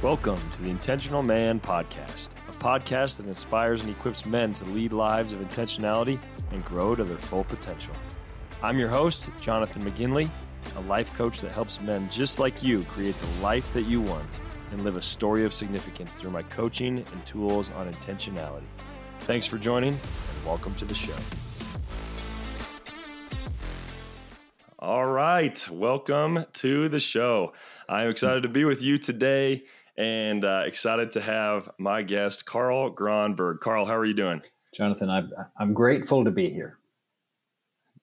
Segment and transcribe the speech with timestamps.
[0.00, 4.92] Welcome to the Intentional Man Podcast, a podcast that inspires and equips men to lead
[4.92, 6.20] lives of intentionality
[6.52, 7.92] and grow to their full potential.
[8.62, 10.30] I'm your host, Jonathan McGinley,
[10.76, 14.38] a life coach that helps men just like you create the life that you want
[14.70, 18.68] and live a story of significance through my coaching and tools on intentionality.
[19.22, 21.16] Thanks for joining and welcome to the show.
[24.78, 27.52] All right, welcome to the show.
[27.88, 29.64] I'm excited to be with you today
[29.98, 33.58] and uh, excited to have my guest, Carl Gronberg.
[33.58, 34.40] Carl, how are you doing?
[34.72, 36.78] Jonathan, I'm, I'm grateful to be here.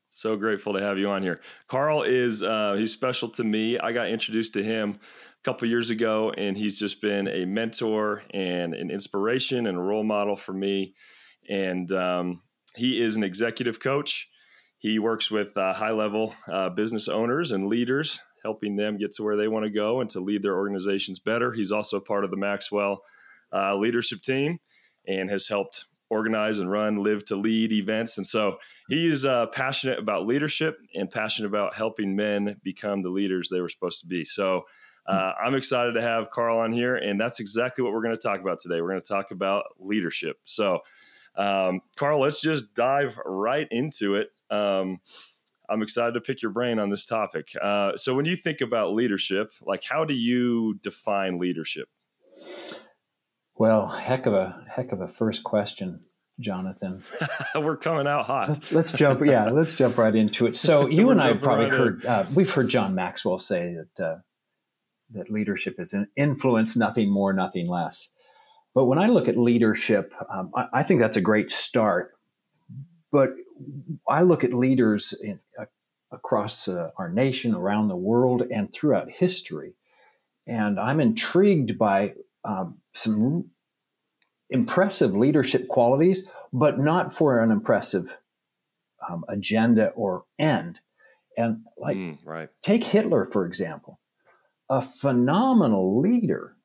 [0.09, 1.41] So grateful to have you on here.
[1.67, 3.80] Carl is uh, he's special to me.
[3.80, 8.23] I got introduced to him a couple years ago, and he's just been a mentor
[8.34, 10.95] and an inspiration and a role model for me.
[11.50, 12.41] And um,
[12.75, 14.27] he is an executive coach.
[14.77, 19.23] He works with uh, high level uh, business owners and leaders helping them get to
[19.23, 21.52] where they want to go and to lead their organizations better.
[21.52, 23.02] He's also part of the Maxwell
[23.52, 24.59] uh, leadership team
[25.08, 28.17] and has helped organize and run live to lead events.
[28.20, 33.50] And so he's uh, passionate about leadership and passionate about helping men become the leaders
[33.50, 34.23] they were supposed to be.
[34.23, 34.66] So
[35.08, 38.22] uh, I'm excited to have Carl on here, and that's exactly what we're going to
[38.22, 38.80] talk about today.
[38.80, 40.38] We're going to talk about leadership.
[40.44, 40.80] So,
[41.36, 44.30] um, Carl, let's just dive right into it.
[44.52, 45.00] Um,
[45.69, 47.49] I'm excited to pick your brain on this topic.
[47.61, 51.89] Uh, so, when you think about leadership, like how do you define leadership?
[53.58, 56.02] Well, heck of a heck of a first question,
[56.39, 57.03] Jonathan.
[57.55, 58.49] We're coming out hot.
[58.49, 59.25] Let's, let's, jump.
[59.25, 60.58] Yeah, let's jump right into it.
[60.58, 64.16] So, you and I probably right heard uh, we've heard John Maxwell say that uh,
[65.11, 68.09] that leadership is an influence, nothing more, nothing less.
[68.73, 72.11] But when I look at leadership, um, I, I think that's a great start.
[73.11, 73.30] But
[74.08, 75.66] I look at leaders in, uh,
[76.11, 79.73] across uh, our nation, around the world, and throughout history,
[80.48, 83.50] and I'm intrigued by um, some
[84.50, 88.17] impressive leadership qualities, but not for an impressive
[89.10, 90.80] um, agenda or end.
[91.37, 92.49] And like, mm, right.
[92.61, 93.99] take Hitler for example,
[94.70, 96.55] a phenomenal leader.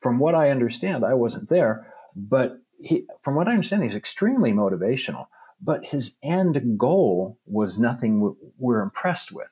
[0.00, 4.52] From what I understand, I wasn't there, but he, from what I understand, he's extremely
[4.52, 5.26] motivational
[5.60, 9.48] but his end goal was nothing we're impressed with.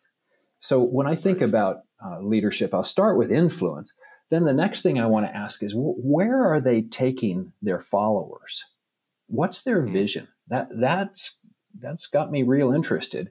[0.60, 3.94] So when I think about uh, leadership, I'll start with influence.
[4.30, 8.64] Then the next thing I want to ask is where are they taking their followers?
[9.26, 9.92] What's their hmm.
[9.92, 10.28] vision?
[10.48, 11.40] That that's
[11.80, 13.30] that's got me real interested.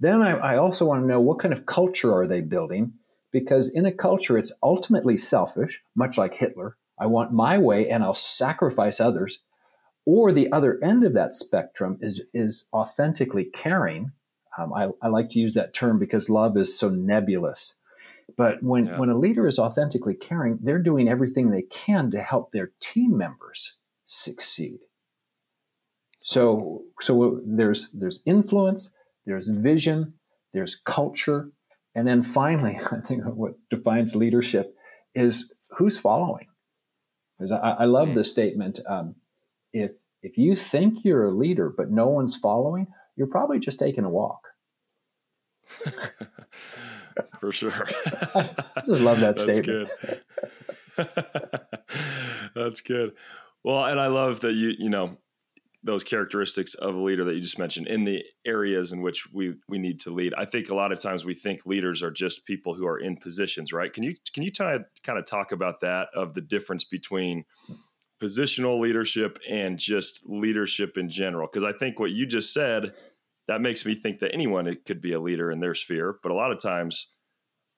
[0.00, 2.94] Then I, I also want to know what kind of culture are they building?
[3.32, 6.76] Because in a culture, it's ultimately selfish, much like Hitler.
[6.98, 9.40] I want my way and I'll sacrifice others
[10.06, 14.12] or the other end of that spectrum is, is authentically caring.
[14.58, 17.80] Um, I, I, like to use that term because love is so nebulous.
[18.36, 18.98] But when, yeah.
[18.98, 23.16] when a leader is authentically caring, they're doing everything they can to help their team
[23.16, 24.80] members succeed.
[26.22, 30.14] So, so there's, there's influence, there's vision,
[30.52, 31.50] there's culture,
[31.94, 34.74] and then finally, I think what defines leadership
[35.14, 36.46] is who's following.
[37.40, 38.14] I, I love mm.
[38.14, 39.16] the statement um,
[39.74, 39.90] if
[40.22, 42.86] if you think you're a leader but no one's following,
[43.16, 44.40] you're probably just taking a walk.
[47.40, 47.72] For sure.
[48.34, 48.50] I
[48.86, 49.90] just love that That's statement.
[50.00, 50.20] Good.
[52.54, 53.12] That's good.
[53.62, 55.18] Well, and I love that you you know
[55.82, 59.54] those characteristics of a leader that you just mentioned in the areas in which we
[59.68, 60.32] we need to lead.
[60.36, 63.16] I think a lot of times we think leaders are just people who are in
[63.16, 63.92] positions, right?
[63.92, 64.64] Can you can you t-
[65.02, 67.44] kind of talk about that of the difference between
[68.22, 71.48] positional leadership and just leadership in general.
[71.50, 72.92] Because I think what you just said,
[73.48, 76.16] that makes me think that anyone could be a leader in their sphere.
[76.22, 77.08] But a lot of times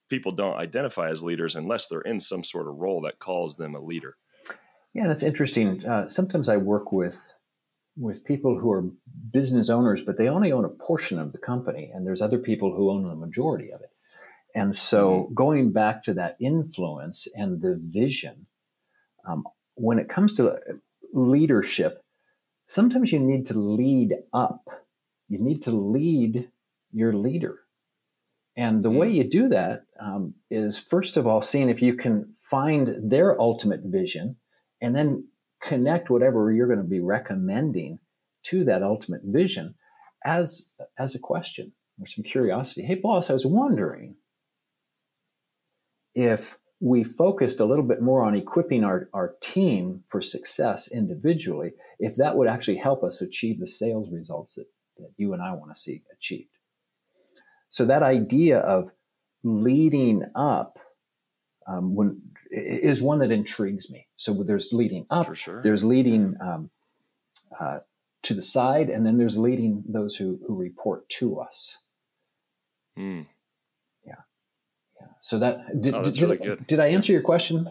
[0.08, 3.74] people don't identify as leaders unless they're in some sort of role that calls them
[3.74, 4.16] a leader.
[4.94, 5.84] Yeah, that's interesting.
[5.84, 7.20] Uh, sometimes I work with
[7.98, 8.84] with people who are
[9.32, 12.74] business owners, but they only own a portion of the company, and there's other people
[12.74, 13.91] who own the majority of it.
[14.54, 15.34] And so, mm-hmm.
[15.34, 18.47] going back to that influence and the vision,
[19.27, 19.44] um,
[19.76, 20.58] when it comes to
[21.12, 22.02] leadership,
[22.68, 24.68] sometimes you need to lead up.
[25.28, 26.50] You need to lead
[26.92, 27.60] your leader.
[28.56, 29.14] And the way mm.
[29.16, 33.82] you do that um, is, first of all, seeing if you can find their ultimate
[33.84, 34.36] vision
[34.80, 35.28] and then
[35.62, 37.98] connect whatever you're going to be recommending
[38.44, 39.74] to that ultimate vision
[40.24, 42.82] as, as a question or some curiosity.
[42.82, 44.16] Hey, boss, I was wondering
[46.14, 51.72] if we focused a little bit more on equipping our, our team for success individually,
[51.98, 54.66] if that would actually help us achieve the sales results that,
[54.98, 56.50] that you and I want to see achieved.
[57.70, 58.90] So that idea of
[59.42, 60.78] leading up
[61.66, 62.20] um, when
[62.50, 64.06] is one that intrigues me.
[64.16, 65.62] So there's leading up, sure.
[65.62, 66.70] there's leading um,
[67.58, 67.78] uh,
[68.22, 71.82] to the side, and then there's leading those who who report to us.
[72.98, 73.26] Mm.
[75.21, 77.69] So that did, oh, did, really did, did, I answer your question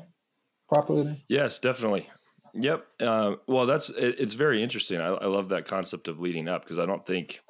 [0.67, 1.23] properly?
[1.29, 2.09] Yes, definitely.
[2.53, 2.85] Yep.
[3.01, 4.99] Uh, well, that's it, it's very interesting.
[4.99, 7.41] I, I love that concept of leading up because I don't think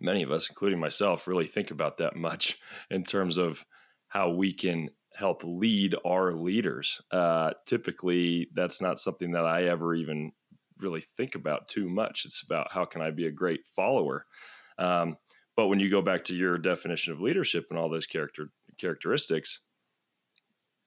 [0.00, 2.58] many of us, including myself, really think about that much
[2.90, 3.64] in terms of
[4.08, 7.00] how we can help lead our leaders.
[7.10, 10.32] Uh, typically, that's not something that I ever even
[10.78, 12.24] really think about too much.
[12.24, 14.24] It's about how can I be a great follower.
[14.78, 15.16] Um,
[15.56, 19.60] but when you go back to your definition of leadership and all those character characteristics,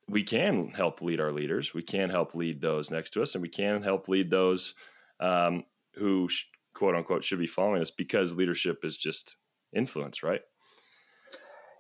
[0.08, 1.74] we can help lead our leaders.
[1.74, 4.74] We can help lead those next to us, and we can help lead those
[5.20, 5.64] um,
[5.96, 9.38] who sh- quote unquote should be following us because leadership is just
[9.76, 10.42] influence, right?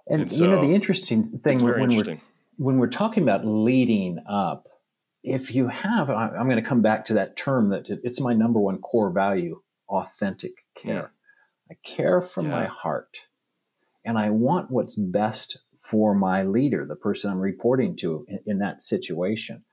[0.07, 2.21] And, and so, you know the interesting thing when, interesting.
[2.57, 4.67] We're, when we're talking about leading up,
[5.23, 8.59] if you have, I'm going to come back to that term that it's my number
[8.59, 10.93] one core value: authentic care.
[10.93, 11.07] Yeah.
[11.71, 12.51] I care from yeah.
[12.51, 13.17] my heart,
[14.05, 18.57] and I want what's best for my leader, the person I'm reporting to in, in
[18.59, 19.65] that situation.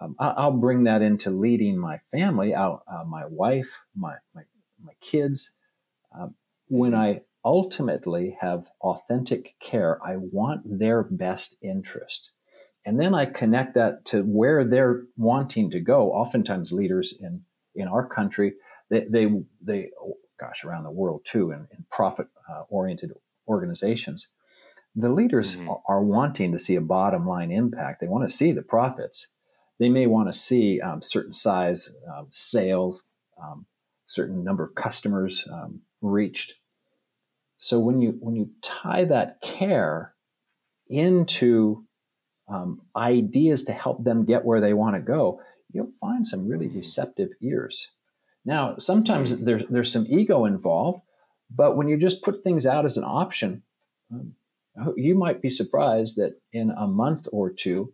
[0.00, 4.42] Um, I, will bring that into leading my family, I'll, uh, my wife, my, my,
[4.82, 5.56] my kids.
[6.18, 6.34] Um,
[6.68, 12.32] when I ultimately have authentic care, I want their best interest.
[12.84, 16.12] And then I connect that to where they're wanting to go.
[16.12, 17.42] Oftentimes, leaders in,
[17.74, 18.54] in our country,
[18.90, 19.28] they, they,
[19.60, 23.12] they oh, gosh, around the world too, in, in profit uh, oriented
[23.46, 24.28] organizations,
[24.94, 25.70] the leaders mm-hmm.
[25.88, 28.00] are wanting to see a bottom line impact.
[28.00, 29.36] They want to see the profits.
[29.78, 33.08] They may want to see um, certain size um, sales,
[33.42, 33.66] um,
[34.06, 36.54] certain number of customers um, reached.
[37.56, 40.14] So when you when you tie that care
[40.88, 41.84] into
[42.48, 45.40] um, ideas to help them get where they want to go,
[45.72, 46.78] you'll find some really mm-hmm.
[46.78, 47.90] receptive ears.
[48.44, 49.44] Now, sometimes mm-hmm.
[49.44, 51.02] there's there's some ego involved,
[51.50, 53.62] but when you just put things out as an option,
[54.12, 54.34] um,
[54.96, 57.92] you might be surprised that in a month or two,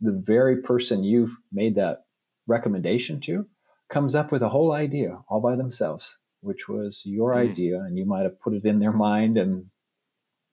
[0.00, 2.04] the very person you've made that
[2.46, 3.46] recommendation to
[3.90, 7.50] comes up with a whole idea all by themselves, which was your mm.
[7.50, 9.66] idea, and you might have put it in their mind, and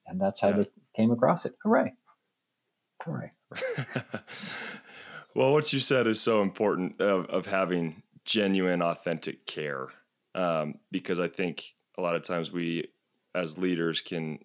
[0.06, 0.56] and that's how yeah.
[0.56, 1.54] they came across it.
[1.62, 1.92] Hooray!
[3.02, 3.32] Hooray!
[5.34, 9.88] well, what you said is so important of, of having genuine, authentic care,
[10.34, 11.64] um, because I think
[11.96, 12.88] a lot of times we,
[13.34, 14.38] as leaders, can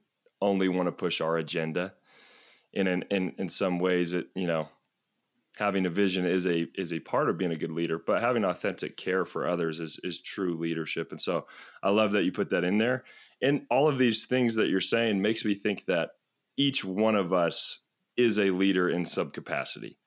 [0.44, 1.94] only want to push our agenda.
[2.75, 4.68] And in, in, in some ways it, you know,
[5.57, 8.44] having a vision is a is a part of being a good leader, but having
[8.44, 11.12] authentic care for others is is true leadership.
[11.12, 11.45] And so
[11.81, 13.04] I love that you put that in there.
[13.42, 16.10] And all of these things that you're saying makes me think that
[16.57, 17.80] each one of us
[18.16, 19.98] is a leader in some capacity.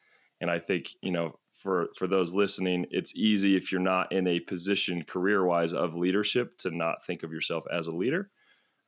[0.40, 4.26] And I think, you know, for for those listening, it's easy if you're not in
[4.26, 8.30] a position career-wise of leadership to not think of yourself as a leader.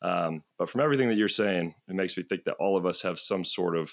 [0.03, 3.03] Um, but from everything that you're saying, it makes me think that all of us
[3.03, 3.91] have some sort of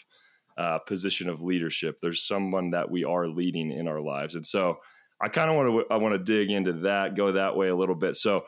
[0.57, 1.97] uh, position of leadership.
[2.01, 4.77] There's someone that we are leading in our lives, and so
[5.21, 7.75] I kind of want to I want to dig into that, go that way a
[7.75, 8.15] little bit.
[8.15, 8.43] So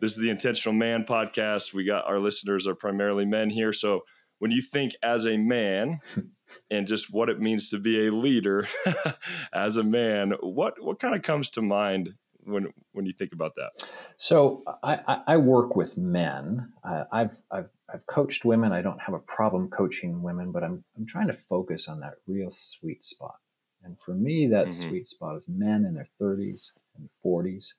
[0.00, 1.74] this is the Intentional Man podcast.
[1.74, 4.02] We got our listeners are primarily men here, so
[4.38, 6.00] when you think as a man
[6.70, 8.68] and just what it means to be a leader
[9.52, 13.54] as a man, what what kind of comes to mind when when you think about
[13.56, 13.88] that?
[14.16, 16.72] So I, I work with men.
[16.82, 18.72] Uh, I've I've I've coached women.
[18.72, 22.14] I don't have a problem coaching women, but I'm I'm trying to focus on that
[22.26, 23.36] real sweet spot.
[23.82, 24.88] And for me, that mm-hmm.
[24.88, 27.74] sweet spot is men in their 30s and 40s.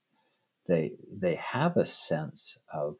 [0.67, 2.97] They they have a sense of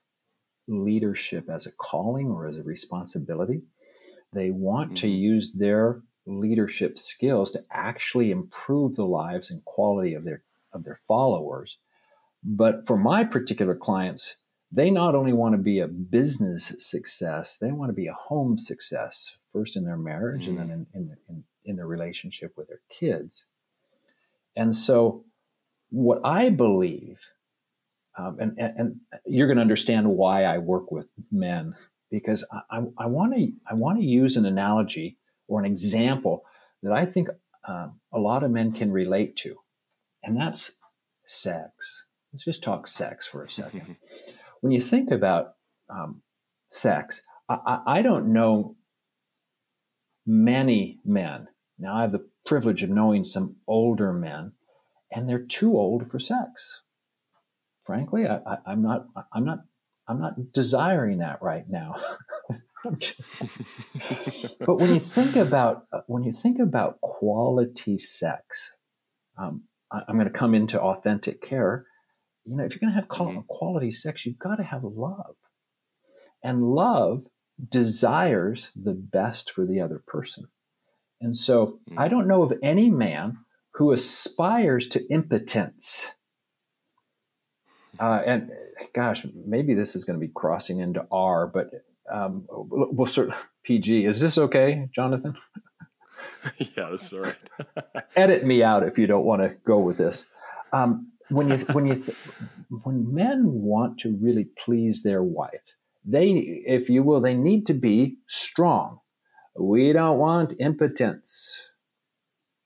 [0.68, 3.62] leadership as a calling or as a responsibility.
[4.34, 4.96] They want mm-hmm.
[4.96, 10.44] to use their leadership skills to actually improve the lives and quality of their
[10.76, 11.78] of their followers.
[12.44, 14.38] But for my particular clients,
[14.72, 18.58] they not only want to be a business success, they want to be a home
[18.58, 22.68] success, first in their marriage mm and then in, in, in, in their relationship with
[22.68, 23.46] their kids.
[24.56, 25.26] And so,
[25.90, 27.20] what I believe,
[28.18, 31.76] um, and, and, and, you're going to understand why I work with men,
[32.12, 35.18] because I, I want to I want to use an analogy
[35.48, 36.44] or an example
[36.84, 37.30] that I think
[37.68, 39.58] um, a lot of men can relate to
[40.26, 40.80] and that's
[41.26, 42.06] sex.
[42.34, 43.96] Let's just talk sex for a second.
[44.62, 45.54] when you think about
[45.90, 46.22] um,
[46.68, 48.76] sex, I, I, don't know
[50.26, 51.48] many men.
[51.78, 54.54] Now, I have the privilege of knowing some older men,
[55.12, 56.82] and they're too old for sex.
[57.84, 59.06] Frankly, I, am not.
[59.32, 59.60] I'm not
[60.08, 61.96] I'm not desiring that right now.
[62.84, 68.72] but when you think about uh, when you think about quality sex,
[69.38, 69.64] um,
[69.96, 71.86] I, am going to come into authentic care.
[72.46, 73.40] You know, if you're going to have mm-hmm.
[73.48, 75.36] quality sex, you've got to have love,
[76.44, 77.26] and love
[77.70, 80.48] desires the best for the other person.
[81.22, 82.00] And so, mm-hmm.
[82.00, 83.38] I don't know of any man
[83.76, 86.12] who aspires to impotence.
[88.00, 88.52] Uh, and
[88.94, 91.72] gosh, maybe this is going to be crossing into R, but
[92.12, 94.06] um, we'll, we'll sort of PG.
[94.06, 95.36] Is this okay, Jonathan?
[96.58, 97.36] yeah, that's all right.
[98.16, 100.28] Edit me out if you don't want to go with this.
[100.74, 102.18] Um, when you when you th-
[102.84, 105.76] when men want to really please their wife,
[106.06, 106.32] they,
[106.66, 109.00] if you will, they need to be strong.
[109.58, 111.72] We don't want impotence.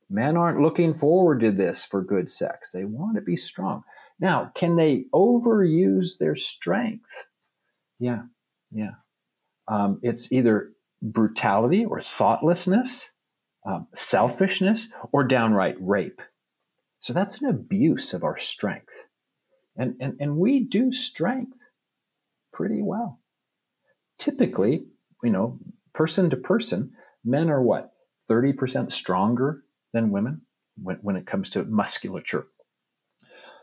[0.09, 2.71] Men aren't looking forward to this for good sex.
[2.71, 3.83] They want to be strong.
[4.19, 7.09] Now, can they overuse their strength?
[8.00, 8.24] Yeah,
[8.71, 8.95] yeah.
[9.67, 10.71] Um, it's either
[11.01, 13.09] brutality or thoughtlessness,
[13.66, 16.22] um, selfishness, or downright rape.
[17.00, 19.06] So that's an abuse of our strength.
[19.78, 21.58] And, and, and we do strength
[22.51, 23.20] pretty well.
[24.18, 24.86] Typically,
[25.24, 25.60] you know,
[25.94, 26.92] person to person,
[27.24, 27.92] men are what?
[28.30, 29.63] 30% stronger
[29.94, 30.42] than women
[30.82, 32.48] when, when it comes to musculature.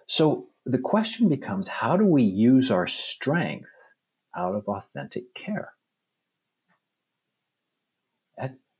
[0.06, 3.70] So the question becomes how do we use our strength
[4.36, 5.72] out of authentic care?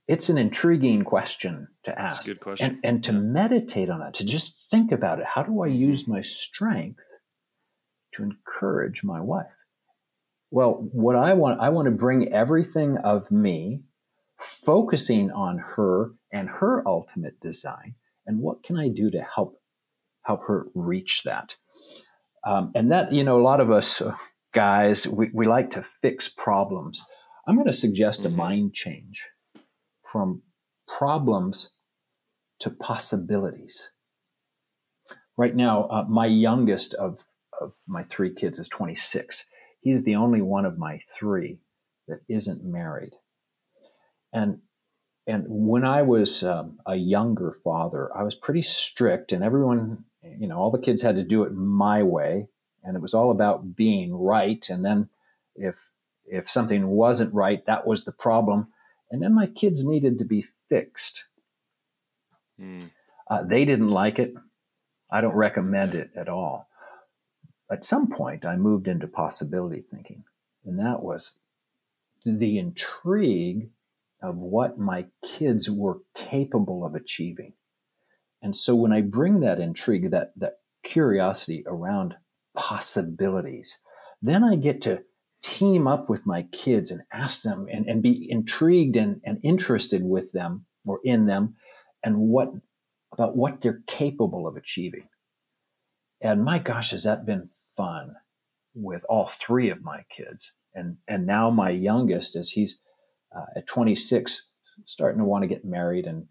[0.08, 2.28] It's an intriguing question to ask.
[2.38, 2.66] question.
[2.66, 5.26] And, and to meditate on it, to just think about it.
[5.26, 7.04] How do I use my strength
[8.12, 9.46] to encourage my wife?
[10.50, 13.82] Well, what I want, I want to bring everything of me,
[14.38, 17.96] focusing on her and her ultimate design.
[18.26, 19.60] And what can I do to help
[20.22, 21.56] help her reach that?
[22.44, 24.14] Um, and that, you know, a lot of us uh,
[24.52, 27.04] guys, we, we like to fix problems.
[27.46, 28.34] I'm going to suggest mm-hmm.
[28.34, 29.28] a mind change
[30.10, 30.42] from
[30.88, 31.74] problems
[32.60, 33.90] to possibilities.
[35.36, 37.24] Right now, uh, my youngest of,
[37.60, 39.44] of my three kids is 26.
[39.80, 41.58] He's the only one of my three
[42.08, 43.12] that isn't married.
[44.32, 44.60] And
[45.28, 50.46] and when I was um, a younger father, I was pretty strict, and everyone, you
[50.46, 52.46] know, all the kids had to do it my way,
[52.84, 54.64] and it was all about being right.
[54.70, 55.08] And then,
[55.56, 55.90] if
[56.26, 58.68] if something wasn't right, that was the problem.
[59.10, 61.24] And then my kids needed to be fixed.
[62.60, 62.90] Mm.
[63.28, 64.34] Uh, they didn't like it.
[65.10, 66.68] I don't recommend it at all.
[67.70, 70.24] At some point, I moved into possibility thinking,
[70.64, 71.32] and that was
[72.24, 73.70] the intrigue
[74.22, 77.54] of what my kids were capable of achieving.
[78.42, 82.14] And so when I bring that intrigue, that, that curiosity around
[82.56, 83.78] possibilities,
[84.22, 85.02] then I get to
[85.42, 90.02] team up with my kids and ask them and, and be intrigued and, and interested
[90.02, 91.54] with them or in them
[92.02, 92.52] and what
[93.12, 95.08] about what they're capable of achieving.
[96.20, 98.16] And my gosh, has that been fun
[98.74, 100.52] with all three of my kids.
[100.74, 102.80] And, and now my youngest, as he's
[103.34, 104.50] uh, at 26,
[104.84, 106.26] starting to want to get married and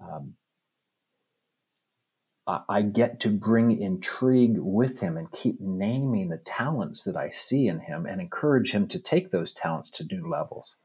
[0.00, 0.34] um,
[2.46, 7.68] I get to bring intrigue with him and keep naming the talents that I see
[7.68, 10.76] in him and encourage him to take those talents to new levels.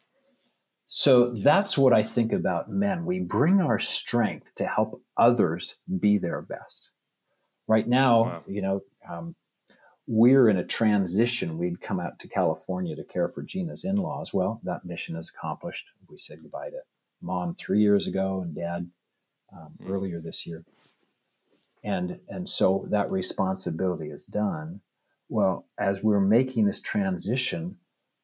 [0.88, 3.06] So that's what I think about men.
[3.06, 6.92] We bring our strength to help others be their best.
[7.68, 8.44] Right now, wow.
[8.48, 9.36] you know, um,
[10.08, 11.58] we're in a transition.
[11.58, 14.34] We'd come out to California to care for Gina's in laws.
[14.34, 15.86] Well, that mission is accomplished.
[16.10, 16.80] We said goodbye to
[17.22, 18.90] mom three years ago and dad
[19.54, 19.90] um, mm.
[19.90, 20.64] earlier this year
[21.84, 24.82] and and so that responsibility is done.
[25.28, 27.78] Well as we're making this transition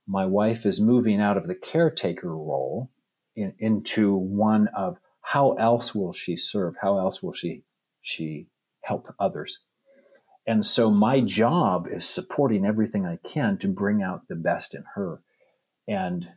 [0.07, 2.91] my wife is moving out of the caretaker role
[3.35, 6.75] in, into one of how else will she serve?
[6.81, 7.63] How else will she
[8.01, 8.47] she
[8.81, 9.63] help others?
[10.47, 14.83] And so my job is supporting everything i can to bring out the best in
[14.95, 15.21] her.
[15.87, 16.27] And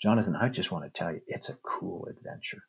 [0.00, 2.62] jonathan i just want to tell you it's a cool adventure.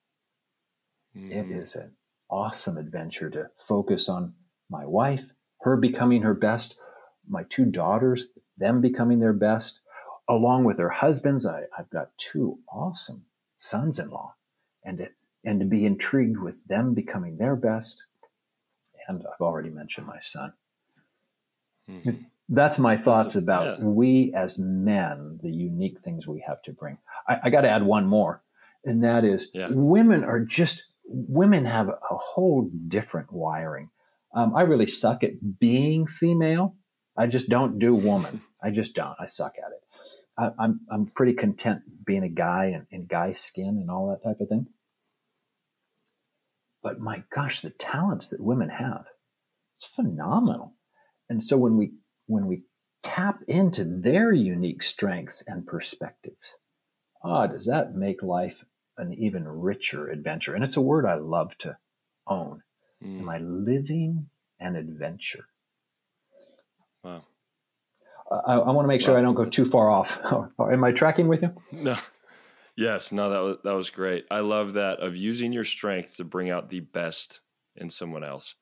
[1.15, 1.31] Mm.
[1.31, 1.95] it is an
[2.31, 4.33] awesome adventure to focus on
[4.69, 6.79] my wife, her becoming her best,
[7.27, 9.81] my two daughters, them becoming their best,
[10.27, 11.45] along with their husbands.
[11.45, 13.25] I, have got two awesome
[13.57, 14.35] sons in law,
[14.83, 18.03] and, it, and to be intrigued with them becoming their best.
[19.07, 20.53] And I've already mentioned my son.
[21.89, 22.23] Mm-hmm.
[22.49, 23.85] That's my thoughts about yeah.
[23.85, 26.97] we as men, the unique things we have to bring.
[27.27, 28.43] I, I got to add one more,
[28.83, 29.67] and that is yeah.
[29.71, 33.89] women are just women have a whole different wiring.
[34.33, 36.75] Um, I really suck at being female,
[37.17, 38.41] I just don't do woman.
[38.63, 39.15] I just don't.
[39.19, 39.81] I suck at it.
[40.37, 44.09] I, am I'm, I'm pretty content being a guy and in guy skin and all
[44.09, 44.67] that type of thing.
[46.81, 49.05] But my gosh, the talents that women have,
[49.77, 50.75] it's phenomenal.
[51.29, 51.93] And so when we
[52.27, 52.63] when we
[53.03, 56.55] tap into their unique strengths and perspectives,
[57.23, 58.63] ah, does that make life
[59.01, 60.55] an even richer adventure?
[60.55, 61.77] And it's a word I love to
[62.27, 62.63] own.
[63.03, 63.21] Mm.
[63.21, 64.29] Am I living
[64.59, 65.45] an adventure?
[67.03, 67.23] Wow.
[68.31, 70.19] I, I want to make sure I don't go too far off.
[70.59, 71.53] Am I tracking with you?
[71.71, 71.97] No.
[72.77, 73.11] Yes.
[73.11, 73.29] No.
[73.29, 74.25] That was that was great.
[74.31, 77.41] I love that of using your strength to bring out the best
[77.75, 78.55] in someone else.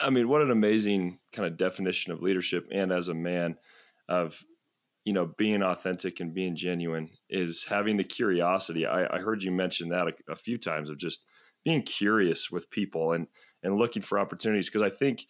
[0.00, 3.56] I mean, what an amazing kind of definition of leadership, and as a man,
[4.08, 4.44] of
[5.04, 8.86] you know being authentic and being genuine is having the curiosity.
[8.86, 11.24] I, I heard you mention that a, a few times of just
[11.64, 13.26] being curious with people and
[13.62, 15.26] and looking for opportunities because I think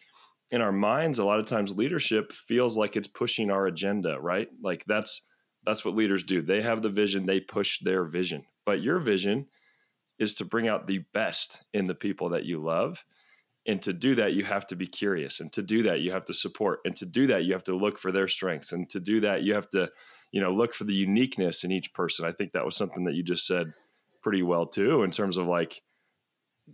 [0.51, 4.49] in our minds a lot of times leadership feels like it's pushing our agenda right?
[4.61, 5.21] Like that's
[5.65, 6.41] that's what leaders do.
[6.41, 8.43] They have the vision they push their vision.
[8.65, 9.47] But your vision
[10.19, 13.03] is to bring out the best in the people that you love
[13.67, 15.39] and to do that you have to be curious.
[15.39, 16.79] And to do that you have to support.
[16.85, 18.71] And to do that you have to look for their strengths.
[18.71, 19.89] And to do that you have to
[20.31, 22.25] you know look for the uniqueness in each person.
[22.25, 23.67] I think that was something that you just said
[24.21, 25.81] pretty well too in terms of like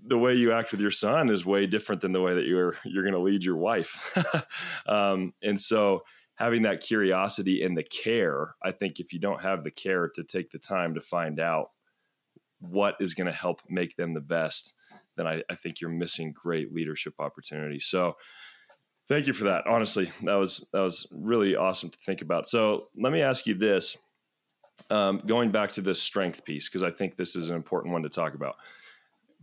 [0.06, 2.76] the way you act with your son is way different than the way that you're
[2.86, 3.98] you're going to lead your wife.
[4.88, 6.02] Um, and so
[6.36, 10.24] having that curiosity and the care i think if you don't have the care to
[10.24, 11.68] take the time to find out
[12.60, 14.74] what is going to help make them the best
[15.22, 18.16] then I, I think you're missing great leadership opportunities so
[19.08, 22.88] thank you for that honestly that was that was really awesome to think about so
[22.98, 23.98] let me ask you this
[24.90, 28.04] um, going back to this strength piece because i think this is an important one
[28.04, 28.56] to talk about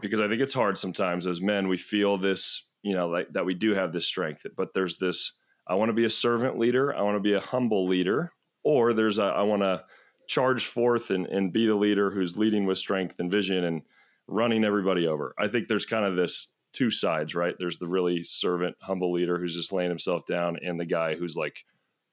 [0.00, 1.68] because I think it's hard sometimes as men.
[1.68, 5.32] We feel this, you know, like that we do have this strength, but there's this.
[5.66, 6.94] I want to be a servant leader.
[6.94, 8.32] I want to be a humble leader,
[8.64, 9.84] or there's a, I want to
[10.26, 13.82] charge forth and, and be the leader who's leading with strength and vision and
[14.28, 15.34] running everybody over.
[15.38, 17.54] I think there's kind of this two sides, right?
[17.58, 21.36] There's the really servant, humble leader who's just laying himself down, and the guy who's
[21.36, 21.64] like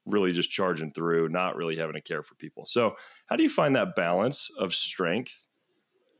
[0.06, 2.64] really just charging through, not really having a care for people.
[2.64, 5.46] So, how do you find that balance of strength,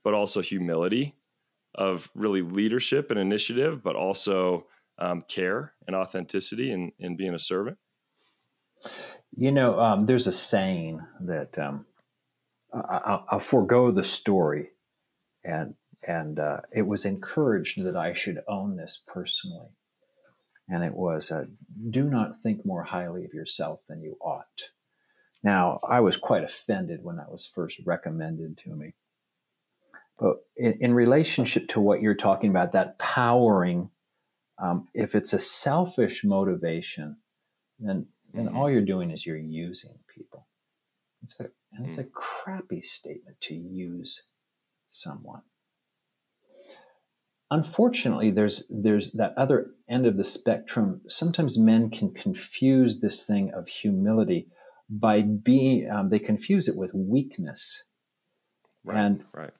[0.04, 1.16] but also humility
[1.74, 4.66] of really leadership and initiative, but also
[4.98, 7.78] um, care and authenticity and, and being a servant?
[9.36, 11.86] You know, um, there's a saying that um,
[12.72, 14.70] I, will forego the story,
[15.44, 15.74] and
[16.06, 19.70] and uh, it was encouraged that I should own this personally,
[20.68, 21.46] and it was, uh,
[21.90, 24.70] "Do not think more highly of yourself than you ought."
[25.42, 28.94] Now, I was quite offended when that was first recommended to me,
[30.18, 33.90] but in, in relationship to what you're talking about, that powering,
[34.58, 37.18] um, if it's a selfish motivation,
[37.78, 38.56] then then mm-hmm.
[38.56, 40.46] all you're doing is you're using people.
[41.22, 44.30] It's a, and it's a crappy statement to use
[44.88, 45.42] someone.
[47.50, 51.00] Unfortunately, there's there's that other end of the spectrum.
[51.08, 54.48] Sometimes men can confuse this thing of humility
[54.90, 57.84] by being um, they confuse it with weakness.
[58.84, 59.52] Right, and right.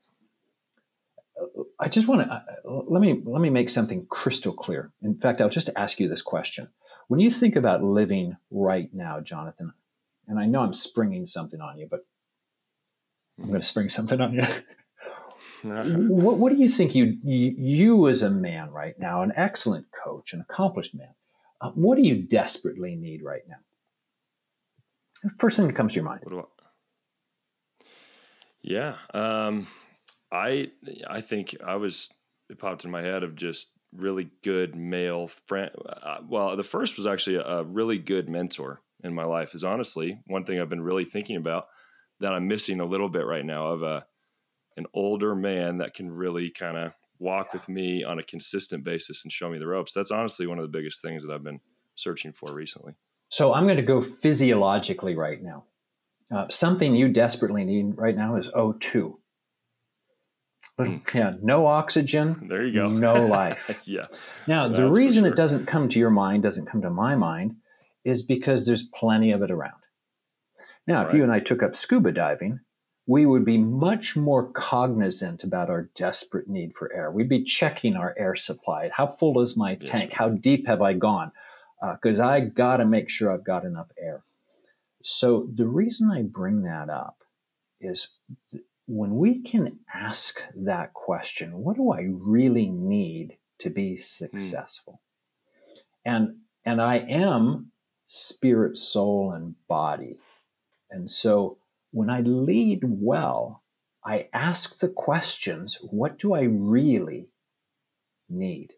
[1.79, 4.93] I just want to uh, let me let me make something crystal clear.
[5.03, 6.69] In fact, I'll just ask you this question:
[7.07, 9.73] When you think about living right now, Jonathan,
[10.27, 12.01] and I know I'm springing something on you, but
[13.39, 14.43] I'm going to spring something on you.
[15.69, 19.87] what, what, do you think you, you, you as a man right now, an excellent
[20.05, 21.15] coach, an accomplished man,
[21.61, 23.57] uh, what do you desperately need right now?
[25.39, 26.21] First thing that comes to your mind.
[28.63, 28.97] Yeah.
[29.15, 29.67] Um,
[30.33, 30.71] I
[31.09, 32.09] I think I was
[32.51, 35.71] it popped in my head of just really good male friend.
[35.89, 39.55] Uh, well, the first was actually a, a, really good mentor in my life.
[39.55, 41.67] Is honestly one thing I've been really thinking about
[42.21, 44.07] that I'm missing a little bit right now of a
[44.77, 49.25] an older man that can really kind of walk with me on a consistent basis
[49.25, 49.93] and show me the ropes.
[49.93, 51.61] That's honestly one of the biggest things that I've been
[51.95, 52.95] searching for recently.
[53.29, 55.65] So I'm going to go physiologically right now.
[56.31, 59.15] Uh, something you desperately need right now is O2.
[61.15, 62.49] Yeah, no oxygen.
[62.51, 62.89] There you go.
[62.91, 63.81] No life.
[63.87, 64.09] yeah.
[64.47, 65.33] Now, the reason sure.
[65.33, 67.57] it doesn't come to your mind, doesn't come to my mind,
[68.05, 69.81] is because there's plenty of it around.
[70.87, 71.17] Now, if right.
[71.17, 72.61] you and I took up scuba diving,
[73.07, 77.11] we would be much more cognizant about our desperate need for air.
[77.11, 78.91] We'd be checking our air supply.
[78.93, 79.89] How full is my yes.
[79.89, 80.13] tank?
[80.13, 81.31] How deep have I gone?
[81.81, 84.25] Because uh, I got to make sure I've got enough air.
[85.03, 87.19] So, the reason I bring that up
[87.81, 88.09] is
[88.87, 94.01] when we can ask that question, what do I really need to be hmm.
[94.01, 94.95] successful?
[94.95, 95.79] Mm.
[96.07, 97.71] And and I am
[98.07, 100.19] spirit, soul, and body.
[100.91, 101.59] And so
[101.97, 103.63] when I lead well,
[104.05, 107.31] I ask the questions what do I really
[108.29, 108.75] need?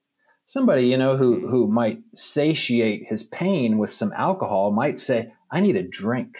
[0.46, 5.58] Somebody, you know, who, who might satiate his pain with some alcohol might say, I
[5.58, 6.36] need a drink.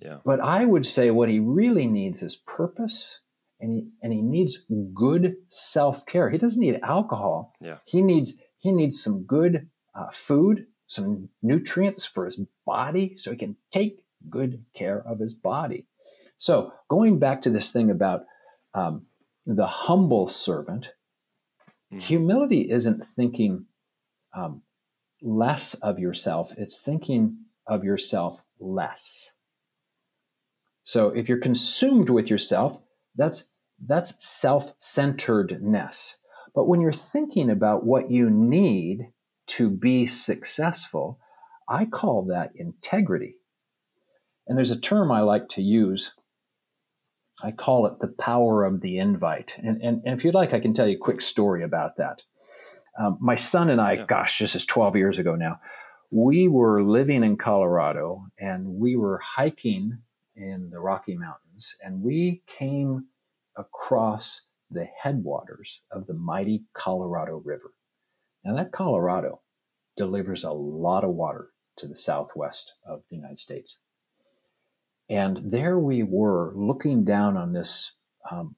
[0.00, 0.16] Yeah.
[0.24, 3.20] But I would say what he really needs is purpose
[3.60, 4.64] and he, and he needs
[4.94, 6.30] good self-care.
[6.30, 7.52] He doesn't need alcohol.
[7.60, 7.76] Yeah.
[7.84, 13.36] He needs he needs some good uh, food, some nutrients for his body so he
[13.36, 15.86] can take good care of his body.
[16.36, 18.22] So, going back to this thing about
[18.74, 19.06] um,
[19.46, 20.92] the humble servant,
[21.92, 21.98] mm-hmm.
[21.98, 23.66] humility isn't thinking
[24.34, 24.62] um,
[25.20, 29.32] less of yourself, it's thinking of yourself less.
[30.84, 32.78] So, if you're consumed with yourself,
[33.16, 33.52] that's
[33.84, 36.22] that's self-centeredness.
[36.54, 39.12] But when you're thinking about what you need
[39.48, 41.20] to be successful,
[41.68, 43.37] I call that integrity.
[44.48, 46.14] And there's a term I like to use.
[47.42, 49.54] I call it the power of the invite.
[49.58, 52.22] And, and, and if you'd like, I can tell you a quick story about that.
[52.98, 54.06] Um, my son and I, yeah.
[54.06, 55.60] gosh, this is 12 years ago now,
[56.10, 59.98] we were living in Colorado and we were hiking
[60.34, 63.06] in the Rocky Mountains and we came
[63.56, 67.72] across the headwaters of the mighty Colorado River.
[68.44, 69.42] Now, that Colorado
[69.96, 73.78] delivers a lot of water to the southwest of the United States.
[75.08, 77.92] And there we were looking down on this
[78.30, 78.56] um,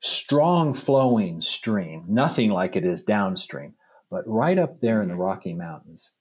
[0.00, 3.74] strong flowing stream, nothing like it is downstream,
[4.10, 6.16] but right up there in the Rocky Mountains.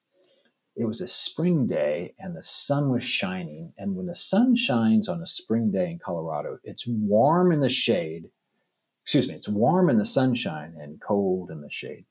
[0.75, 3.73] It was a spring day and the sun was shining.
[3.77, 7.69] And when the sun shines on a spring day in Colorado, it's warm in the
[7.69, 8.29] shade.
[9.03, 12.05] Excuse me, it's warm in the sunshine and cold in the shade.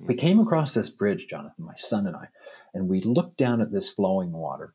[0.00, 2.28] We came across this bridge, Jonathan, my son and I,
[2.72, 4.74] and we looked down at this flowing water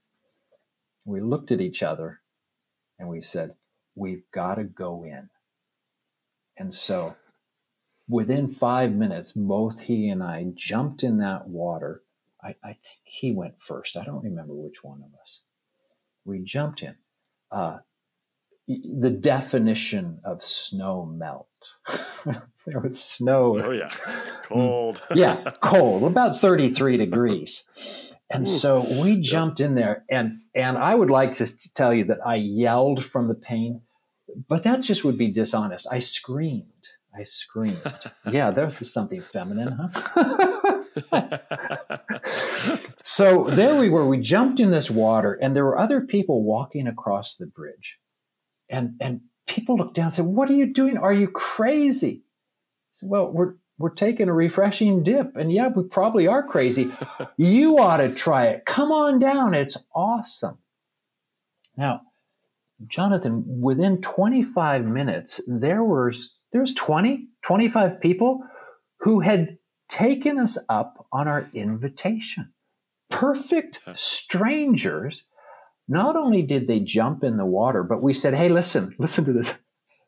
[1.09, 2.21] we looked at each other
[2.97, 3.55] and we said,
[3.95, 5.29] We've got to go in.
[6.57, 7.15] And so
[8.07, 12.03] within five minutes, both he and I jumped in that water.
[12.41, 13.97] I, I think he went first.
[13.97, 15.41] I don't remember which one of us.
[16.23, 16.95] We jumped in.
[17.51, 17.79] Uh,
[18.67, 21.47] the definition of snow melt.
[22.65, 23.59] there was snow.
[23.61, 23.91] Oh, yeah.
[24.43, 25.01] Cold.
[25.13, 28.15] yeah, cold, about 33 degrees.
[28.31, 32.19] And so we jumped in there, and and I would like to tell you that
[32.25, 33.81] I yelled from the pain,
[34.47, 35.87] but that just would be dishonest.
[35.91, 36.89] I screamed.
[37.17, 37.81] I screamed.
[38.31, 40.83] yeah, there's something feminine, huh?
[43.01, 44.05] so there we were.
[44.05, 47.99] We jumped in this water, and there were other people walking across the bridge,
[48.69, 50.97] and and people looked down and said, "What are you doing?
[50.97, 55.35] Are you crazy?" I said, "Well, we're we're taking a refreshing dip.
[55.35, 56.91] And yeah, we probably are crazy.
[57.37, 58.65] you ought to try it.
[58.65, 59.53] Come on down.
[59.53, 60.59] It's awesome.
[61.77, 62.01] Now,
[62.87, 68.43] Jonathan, within 25 minutes, there was there's 20, 25 people
[68.99, 72.51] who had taken us up on our invitation.
[73.09, 75.23] Perfect strangers.
[75.87, 79.33] Not only did they jump in the water, but we said, hey, listen, listen to
[79.33, 79.57] this.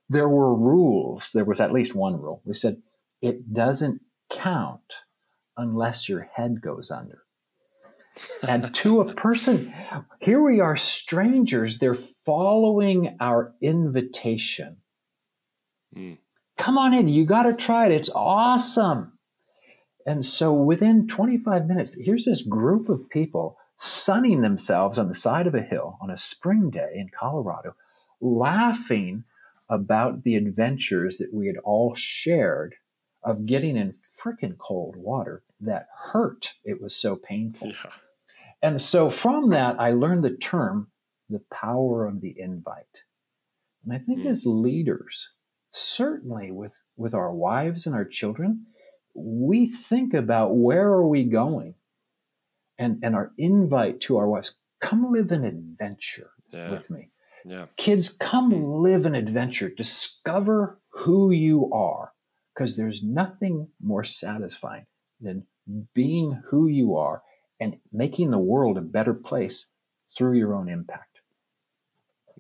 [0.10, 1.32] There were rules.
[1.32, 2.42] There was at least one rule.
[2.44, 2.82] We said,
[3.22, 4.94] it doesn't count
[5.58, 7.24] unless your head goes under.
[8.48, 9.74] and to a person,
[10.20, 14.78] here we are strangers, they're following our invitation.
[15.96, 16.18] Mm.
[16.58, 17.92] Come on in, you got to try it.
[17.92, 19.14] It's awesome.
[20.06, 25.48] And so within 25 minutes, here's this group of people sunning themselves on the side
[25.48, 27.76] of a hill on a spring day in Colorado,
[28.20, 29.24] laughing
[29.70, 32.76] about the adventures that we had all shared
[33.24, 36.54] of getting in freaking cold water that hurt.
[36.64, 37.70] It was so painful.
[37.70, 37.92] Yeah.
[38.62, 40.92] And so from that, I learned the term,
[41.30, 42.86] the power of the invite.
[43.84, 44.28] And I think mm.
[44.28, 45.30] as leaders,
[45.72, 48.66] certainly with, with our wives and our children,
[49.14, 51.76] we think about where are we going?
[52.78, 56.72] And, and our invite to our wives, come live an adventure yeah.
[56.72, 57.10] with me.
[57.46, 57.66] Yeah.
[57.78, 59.70] Kids, come live an adventure.
[59.70, 62.14] Discover who you are
[62.62, 64.86] because there's nothing more satisfying
[65.20, 65.44] than
[65.96, 67.24] being who you are
[67.60, 69.70] and making the world a better place
[70.16, 71.22] through your own impact.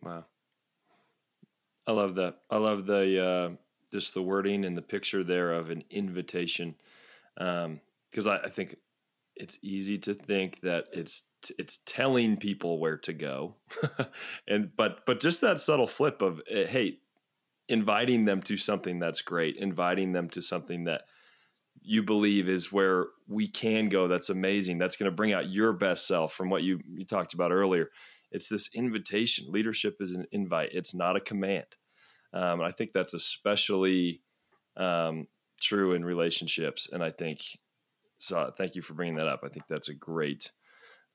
[0.03, 0.25] Wow.
[1.87, 2.35] I love that.
[2.51, 3.49] I love the uh,
[3.91, 6.75] just the wording and the picture there of an invitation,
[7.35, 8.75] because um, I, I, think
[9.35, 11.23] it's easy to think that it's
[11.57, 13.55] it's telling people where to go,
[14.47, 16.99] and but but just that subtle flip of hey,
[17.71, 21.03] inviting them to something that's great, inviting them to something that
[21.81, 25.73] you believe is where we can go that's amazing that's going to bring out your
[25.73, 27.89] best self from what you you talked about earlier.
[28.31, 29.45] It's this invitation.
[29.49, 30.69] Leadership is an invite.
[30.73, 31.65] It's not a command.
[32.33, 34.21] Um, i think that's especially
[34.77, 35.27] um,
[35.59, 37.41] true in relationships and i think
[38.21, 39.41] so thank you for bringing that up.
[39.43, 40.51] I think that's a great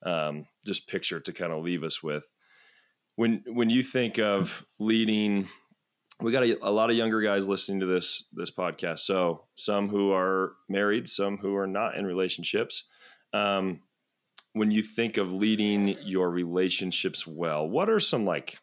[0.05, 2.29] um, just picture to kind of leave us with.
[3.15, 5.47] When when you think of leading
[6.21, 8.99] we got a, a, lot of younger guys listening to this this podcast.
[8.99, 12.83] So some who are married, some who are not in relationships.
[13.33, 13.81] Um,
[14.53, 18.57] when you think of leading your relationships well, what are some like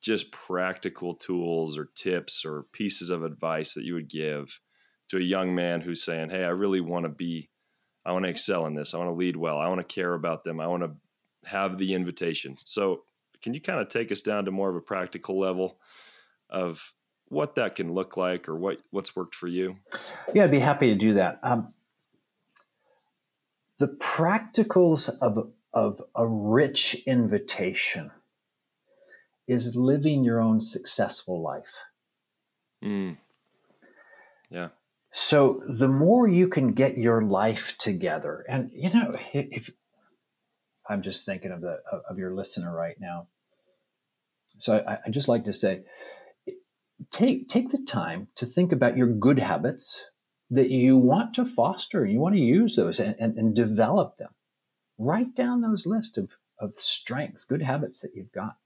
[0.00, 4.60] just practical tools or tips or pieces of advice that you would give
[5.08, 7.50] to a young man who's saying, "Hey, I really want to be,
[8.04, 8.94] I want to excel in this.
[8.94, 9.58] I want to lead well.
[9.58, 10.60] I want to care about them.
[10.60, 13.02] I want to have the invitation." So,
[13.42, 15.80] can you kind of take us down to more of a practical level?
[16.52, 16.92] Of
[17.28, 19.76] what that can look like or what what's worked for you?
[20.34, 21.40] Yeah, I'd be happy to do that.
[21.42, 21.72] Um,
[23.80, 28.10] the practicals of of a rich invitation
[29.48, 31.74] is living your own successful life.
[32.84, 33.16] Mm.
[34.50, 34.68] Yeah.
[35.10, 39.70] So the more you can get your life together, and you know, if
[40.88, 43.28] I'm just thinking of the of your listener right now,
[44.58, 45.84] so I, I just like to say,
[47.12, 50.10] take take the time to think about your good habits
[50.50, 54.30] that you want to foster you want to use those and, and, and develop them.
[54.98, 58.56] Write down those lists of, of strengths good habits that you've got.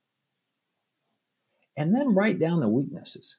[1.76, 3.36] And then write down the weaknesses.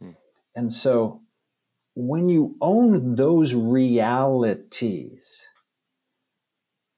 [0.00, 0.12] Hmm.
[0.56, 1.22] and so
[1.94, 5.46] when you own those realities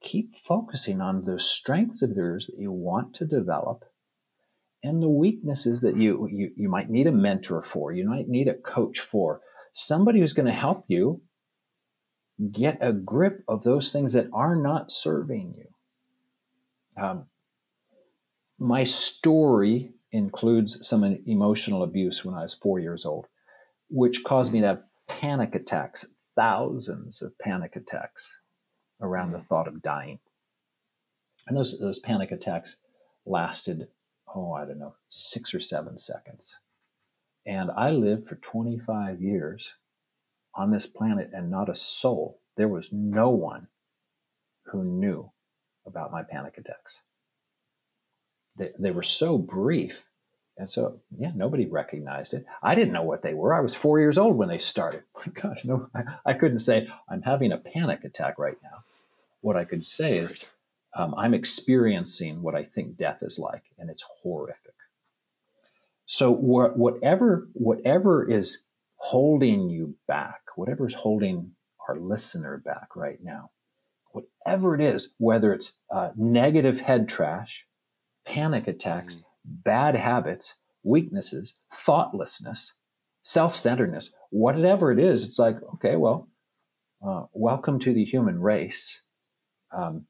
[0.01, 3.85] keep focusing on those strengths of yours that you want to develop
[4.83, 8.47] and the weaknesses that you, you you might need a mentor for, you might need
[8.47, 9.41] a coach for,
[9.71, 11.21] somebody who's going to help you
[12.51, 17.01] get a grip of those things that are not serving you.
[17.01, 17.25] Um,
[18.59, 23.27] my story includes some emotional abuse when I was four years old,
[23.89, 28.37] which caused me to have panic attacks, thousands of panic attacks
[29.01, 30.19] around the thought of dying.
[31.47, 32.77] And those, those panic attacks
[33.25, 33.87] lasted
[34.35, 36.55] oh, I don't know, six or seven seconds.
[37.45, 39.73] And I lived for 25 years
[40.55, 42.39] on this planet and not a soul.
[42.55, 43.67] There was no one
[44.65, 45.31] who knew
[45.85, 47.01] about my panic attacks.
[48.57, 50.07] They, they were so brief.
[50.57, 52.45] And so, yeah, nobody recognized it.
[52.61, 53.53] I didn't know what they were.
[53.53, 55.03] I was four years old when they started.
[55.33, 58.83] Gosh, no, I, I couldn't say, I'm having a panic attack right now.
[59.41, 60.45] What I could say is,
[60.95, 64.73] um, I'm experiencing what I think death is like, and it's horrific.
[66.05, 71.51] So wh- whatever whatever is holding you back, whatever is holding
[71.87, 73.51] our listener back right now,
[74.11, 77.65] whatever it is, whether it's uh, negative head trash,
[78.25, 79.23] panic attacks, mm.
[79.45, 82.73] bad habits, weaknesses, thoughtlessness,
[83.23, 86.29] self-centeredness, whatever it is, it's like okay, well,
[87.05, 89.01] uh, welcome to the human race.
[89.75, 90.05] Um,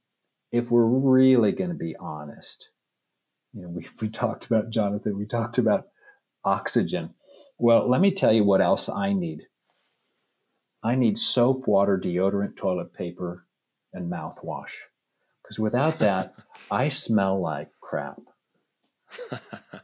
[0.54, 2.70] if we're really going to be honest,
[3.54, 5.88] you know, we, we talked about Jonathan, we talked about
[6.46, 7.14] oxygen.
[7.58, 9.42] Well, let me tell you what else I need.
[10.84, 13.46] I need soap, water, deodorant, toilet paper,
[13.94, 14.72] and mouthwash.
[15.42, 16.36] Because without that,
[16.72, 18.20] I smell like crap.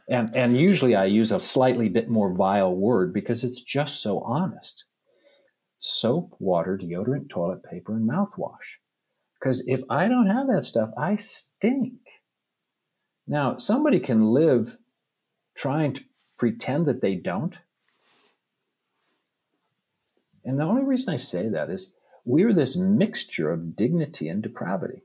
[0.08, 4.20] and and usually I use a slightly bit more vile word because it's just so
[4.20, 4.84] honest.
[5.78, 8.78] Soap, water, deodorant, toilet paper, and mouthwash.
[9.40, 11.94] Because if I don't have that stuff, I stink.
[13.26, 14.76] Now, somebody can live
[15.56, 16.04] trying to
[16.36, 17.56] pretend that they don't.
[20.44, 21.92] And the only reason I say that is
[22.24, 25.02] we're this mixture of dignity and depravity.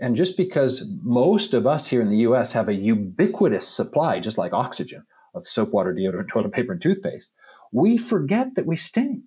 [0.00, 4.38] And just because most of us here in the US have a ubiquitous supply, just
[4.38, 7.32] like oxygen, of soap, water, deodorant, toilet paper, and toothpaste,
[7.72, 9.24] we forget that we stink.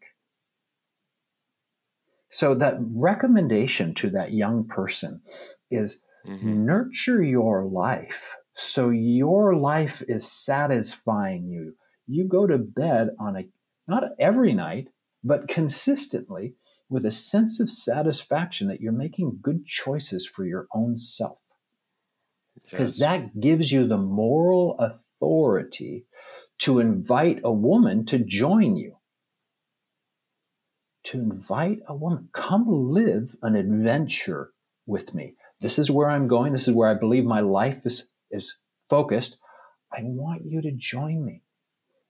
[2.34, 5.22] So that recommendation to that young person
[5.72, 6.66] is mm-hmm.
[6.66, 11.76] nurture your life so your life is satisfying you.
[12.08, 13.44] You go to bed on a
[13.88, 14.90] not every night,
[15.24, 16.56] but consistently
[16.90, 21.40] with a sense of satisfaction that you're making good choices for your own self.
[22.70, 23.10] Because yes.
[23.10, 26.06] that gives you the moral authority
[26.60, 28.96] to invite a woman to join you
[31.06, 34.52] to invite a woman, come live an adventure
[34.86, 35.36] with me.
[35.62, 36.54] This is where I'm going.
[36.54, 38.58] This is where I believe my life is, is
[38.90, 39.40] focused.
[39.92, 41.44] I want you to join me.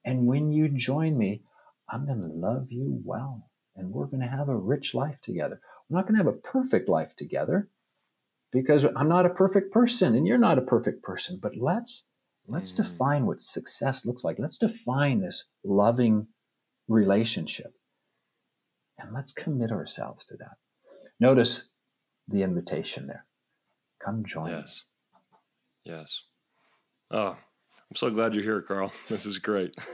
[0.06, 1.43] And when you join me,
[1.89, 3.49] I'm going to love you well.
[3.75, 5.60] and we're going to have a rich life together.
[5.89, 7.69] We're not going to have a perfect life together
[8.51, 12.08] because I'm not a perfect person and you're not a perfect person, but let's
[12.47, 12.77] let's mm.
[12.77, 14.38] define what success looks like.
[14.39, 16.27] Let's define this loving
[16.88, 17.73] relationship.
[18.99, 20.58] And let's commit ourselves to that.
[21.19, 21.73] Notice
[22.27, 23.25] the invitation there.
[24.03, 24.63] Come join yes.
[24.63, 24.84] us.
[25.84, 26.21] Yes.
[27.12, 27.36] Oh,
[27.93, 28.91] I'm so glad you're here, Carl.
[29.08, 29.75] This is great.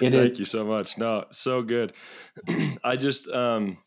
[0.00, 0.38] Thank is.
[0.38, 0.96] you so much.
[0.96, 1.92] No, so good.
[2.84, 3.78] I just um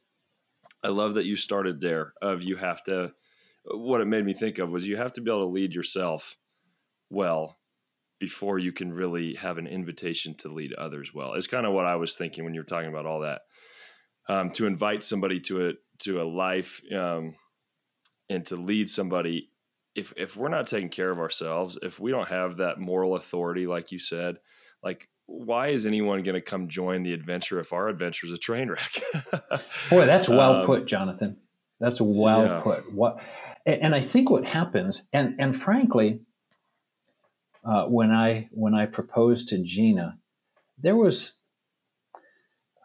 [0.83, 3.13] I love that you started there of you have to
[3.65, 6.37] what it made me think of was you have to be able to lead yourself
[7.09, 7.57] well
[8.19, 11.33] before you can really have an invitation to lead others well.
[11.33, 13.41] It's kind of what I was thinking when you were talking about all that.
[14.29, 17.35] Um, to invite somebody to a to a life um,
[18.29, 19.49] and to lead somebody
[19.95, 23.67] if if we're not taking care of ourselves if we don't have that moral authority
[23.67, 24.37] like you said
[24.81, 28.37] like why is anyone going to come join the adventure if our adventure is a
[28.37, 29.01] train wreck?
[29.89, 31.37] Boy that's well um, put jonathan.
[31.79, 32.61] That's well yeah.
[32.61, 32.93] put.
[32.93, 33.21] What
[33.65, 36.21] and i think what happens and and frankly
[37.65, 40.17] uh, when i when i proposed to gina
[40.77, 41.33] there was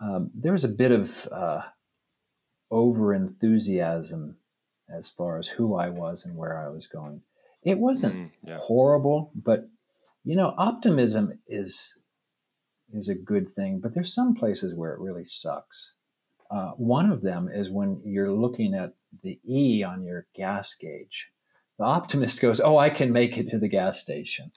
[0.00, 1.62] um, there was a bit of uh,
[2.70, 4.36] over enthusiasm
[4.88, 7.22] as far as who I was and where I was going.
[7.62, 8.58] It wasn't mm, yeah.
[8.58, 9.68] horrible, but
[10.24, 11.94] you know, optimism is
[12.92, 15.92] is a good thing, but there's some places where it really sucks.
[16.50, 21.28] Uh, one of them is when you're looking at the E on your gas gauge.
[21.78, 24.52] The optimist goes, "Oh, I can make it to the gas station."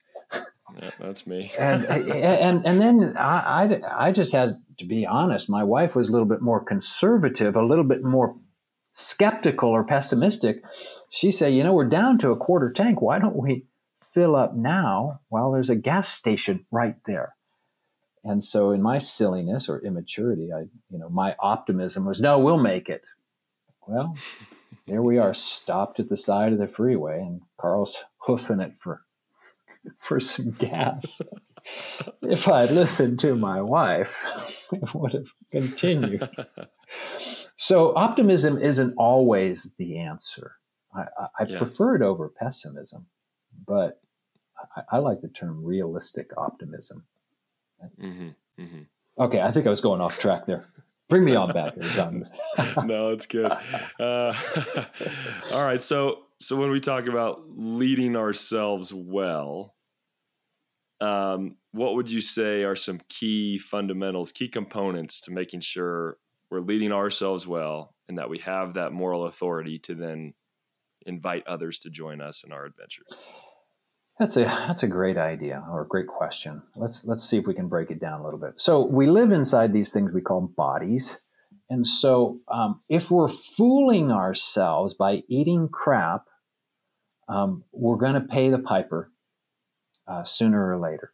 [0.80, 1.52] Yeah, that's me.
[1.60, 5.50] and, uh, and and then I, I I just had to be honest.
[5.50, 8.36] My wife was a little bit more conservative, a little bit more
[8.92, 10.64] skeptical or pessimistic,
[11.10, 13.02] she said, you know, we're down to a quarter tank.
[13.02, 13.66] Why don't we
[14.00, 17.36] fill up now while there's a gas station right there?
[18.24, 22.58] And so in my silliness or immaturity, I, you know, my optimism was, no, we'll
[22.58, 23.04] make it.
[23.88, 24.16] Well,
[24.88, 29.02] there we are, stopped at the side of the freeway, and Carl's hoofing it for
[29.98, 31.22] for some gas.
[32.22, 36.28] if I'd listened to my wife, it would have continued.
[37.56, 40.56] So optimism isn't always the answer.
[40.96, 41.04] I,
[41.40, 41.60] I yeah.
[41.60, 43.06] prefer it over pessimism,
[43.68, 44.02] but
[44.76, 47.06] I, I, like the term realistic optimism.
[48.02, 48.82] Mm-hmm, mm-hmm.
[49.20, 50.66] Okay, I think I was going off track there.
[51.08, 52.28] Bring me on back, John.
[52.84, 53.52] no, it's good.
[54.00, 54.34] Uh,
[55.54, 59.76] all right, so so when we talk about leading ourselves well,
[61.00, 66.18] um, what would you say are some key fundamentals, key components to making sure
[66.50, 70.34] we're leading ourselves well and that we have that moral authority to then
[71.06, 73.04] invite others to join us in our adventure?
[74.20, 76.62] That's a that's a great idea or a great question.
[76.76, 78.54] Let's let's see if we can break it down a little bit.
[78.58, 81.28] So we live inside these things we call bodies.
[81.70, 86.26] And so um, if we're fooling ourselves by eating crap
[87.32, 89.12] um, we're going to pay the piper
[90.08, 91.14] uh, sooner or later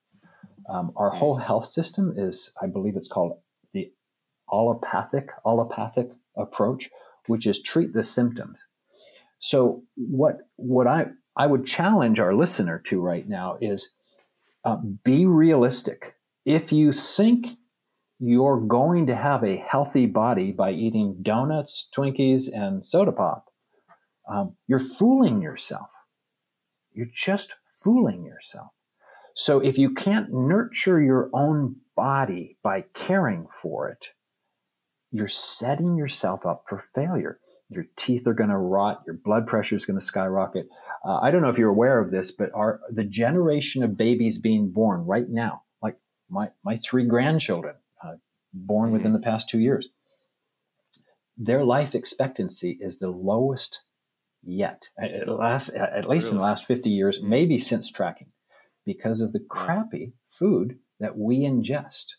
[0.69, 3.38] um, our whole health system is i believe it's called
[3.73, 3.91] the
[4.51, 6.89] allopathic allopathic approach,
[7.27, 8.60] which is treat the symptoms.
[9.39, 13.95] So what what I I would challenge our listener to right now is
[14.63, 16.15] uh, be realistic.
[16.45, 17.58] If you think
[18.19, 23.45] you're going to have a healthy body by eating donuts, Twinkies, and soda pop,
[24.27, 25.91] um, you're fooling yourself.
[26.97, 28.71] You're just fooling yourself.
[29.36, 34.13] So if you can't nurture your own body by caring for it,
[35.12, 37.39] you're setting yourself up for failure.
[37.69, 39.03] Your teeth are going to rot.
[39.05, 40.69] Your blood pressure is going to skyrocket.
[41.05, 42.49] Uh, I don't know if you're aware of this, but
[42.89, 45.97] the generation of babies being born right now, like
[46.29, 48.13] my my three grandchildren, uh,
[48.53, 49.89] born within the past two years,
[51.38, 53.83] their life expectancy is the lowest
[54.47, 54.89] yet.
[54.99, 56.31] At, last, at least really?
[56.31, 57.23] in the last 50 years, mm.
[57.23, 58.31] maybe since tracking,
[58.86, 62.13] because of the crappy food that we ingest,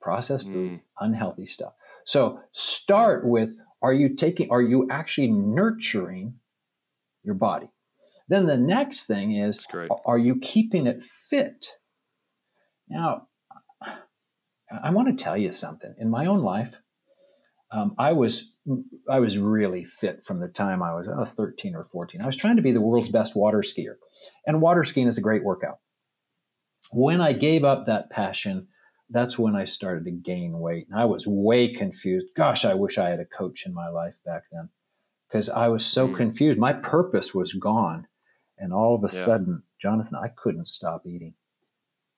[0.00, 0.80] processed food, mm.
[1.00, 1.74] unhealthy stuff.
[2.06, 6.34] So start with are you taking, are you actually nurturing
[7.22, 7.70] your body?
[8.28, 9.66] Then the next thing is
[10.06, 11.66] are you keeping it fit?
[12.88, 13.28] Now,
[14.82, 15.94] I want to tell you something.
[15.98, 16.80] In my own life,
[17.70, 18.53] um, I was
[19.10, 22.22] I was really fit from the time I was, I was 13 or 14.
[22.22, 23.96] I was trying to be the world's best water skier,
[24.46, 25.78] and water skiing is a great workout.
[26.90, 28.68] When I gave up that passion,
[29.10, 30.86] that's when I started to gain weight.
[30.90, 32.26] And I was way confused.
[32.36, 34.70] Gosh, I wish I had a coach in my life back then
[35.28, 36.16] because I was so mm.
[36.16, 36.58] confused.
[36.58, 38.06] My purpose was gone.
[38.56, 39.20] And all of a yeah.
[39.20, 41.34] sudden, Jonathan, I couldn't stop eating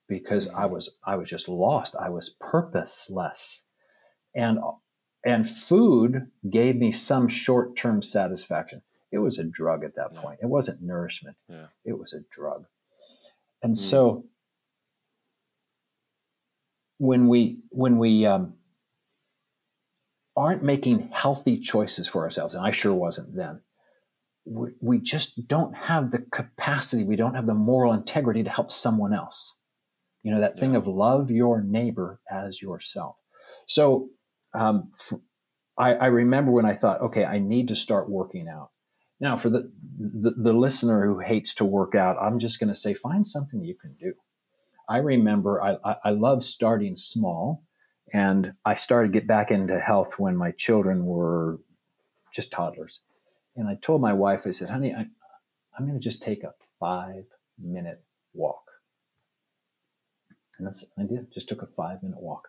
[0.09, 0.55] because mm.
[0.55, 1.97] I was I was just lost.
[2.01, 3.69] I was purposeless.
[4.35, 4.59] And
[5.25, 8.83] And food gave me some short term satisfaction.
[9.11, 10.21] It was a drug at that yeah.
[10.21, 10.39] point.
[10.43, 11.67] It wasn't nourishment, yeah.
[11.85, 12.67] it was a drug.
[13.63, 13.79] And mm.
[13.79, 14.27] so
[16.99, 18.55] when we, when we, um,
[20.37, 23.63] aren't making healthy choices for ourselves, and I sure wasn't then,
[24.45, 28.71] we, we just don't have the capacity, we don't have the moral integrity to help
[28.71, 29.55] someone else.
[30.23, 30.61] You know, that yeah.
[30.61, 33.17] thing of love your neighbor as yourself.
[33.67, 34.11] So
[34.57, 34.93] um,
[35.79, 38.71] I remember when I thought, okay, I need to start working out.
[39.21, 42.75] Now, for the, the, the listener who hates to work out, I'm just going to
[42.75, 44.15] say find something you can do.
[44.89, 47.63] I remember I, I, I love starting small,
[48.13, 51.61] and I started to get back into health when my children were
[52.33, 53.01] just toddlers.
[53.57, 55.07] And I told my wife, I said, honey, I,
[55.77, 57.25] I'm going to just take a five
[57.59, 58.03] minute
[58.35, 58.63] walk.
[60.59, 62.49] And that's I did, just took a five minute walk.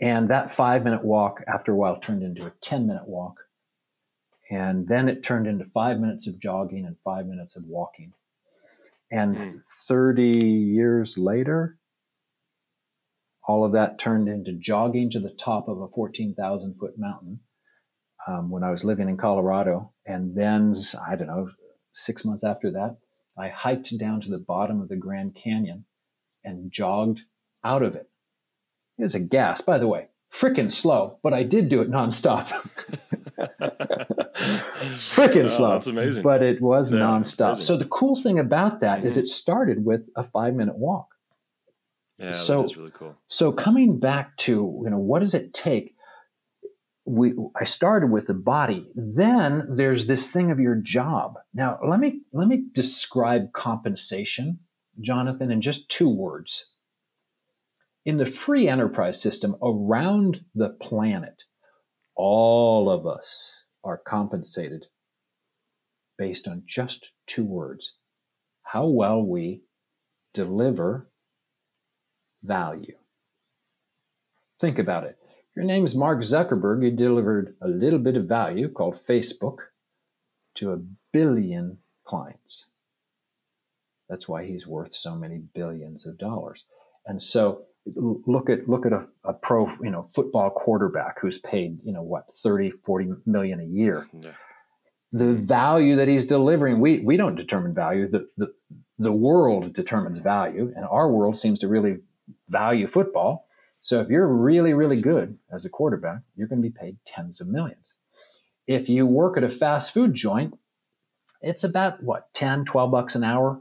[0.00, 3.40] And that five minute walk, after a while, turned into a 10 minute walk.
[4.50, 8.12] And then it turned into five minutes of jogging and five minutes of walking.
[9.10, 9.60] And mm.
[9.88, 11.78] 30 years later,
[13.46, 17.40] all of that turned into jogging to the top of a 14,000 foot mountain
[18.26, 19.92] um, when I was living in Colorado.
[20.04, 20.76] And then,
[21.06, 21.50] I don't know,
[21.94, 22.96] six months after that,
[23.38, 25.84] I hiked down to the bottom of the Grand Canyon
[26.44, 27.22] and jogged
[27.64, 28.08] out of it.
[28.98, 32.46] It was a gas, by the way, freaking slow, but I did do it nonstop.
[34.96, 35.72] freaking oh, slow.
[35.72, 36.22] That's amazing.
[36.22, 37.54] But it was yeah, nonstop.
[37.54, 37.64] Amazing.
[37.64, 39.06] So the cool thing about that mm-hmm.
[39.06, 41.08] is it started with a five minute walk.
[42.18, 43.14] Yeah, so, that is really cool.
[43.28, 45.94] So coming back to, you know, what does it take?
[47.04, 48.90] We, I started with the body.
[48.94, 51.34] Then there's this thing of your job.
[51.54, 54.58] Now, let me let me describe compensation,
[55.00, 56.75] Jonathan, in just two words
[58.06, 61.42] in the free enterprise system around the planet,
[62.14, 64.86] all of us are compensated
[66.16, 67.96] based on just two words
[68.62, 69.62] how well we
[70.32, 71.08] deliver
[72.42, 72.94] value.
[74.60, 75.18] Think about it.
[75.54, 76.82] Your name is Mark Zuckerberg.
[76.82, 79.56] You delivered a little bit of value called Facebook
[80.56, 80.82] to a
[81.12, 82.68] billion clients.
[84.08, 86.64] That's why he's worth so many billions of dollars.
[87.06, 91.78] And so look at look at a, a, pro you know football quarterback who's paid
[91.84, 94.06] you know what 30 40 million a year.
[94.12, 94.32] Yeah.
[95.12, 98.08] the value that he's delivering we we don't determine value.
[98.08, 98.52] The, the
[98.98, 101.98] the world determines value and our world seems to really
[102.48, 103.46] value football.
[103.80, 107.40] So if you're really really good as a quarterback you're going to be paid tens
[107.40, 107.94] of millions.
[108.66, 110.58] If you work at a fast food joint
[111.40, 113.60] it's about what 10 12 bucks an hour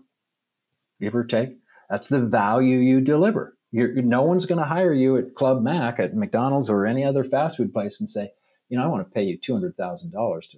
[0.99, 1.57] give or take.
[1.89, 5.99] That's the value you deliver you're, no one's going to hire you at Club Mac,
[5.99, 8.31] at McDonald's, or any other fast food place and say,
[8.69, 10.57] you know, I want to pay you two hundred thousand dollars to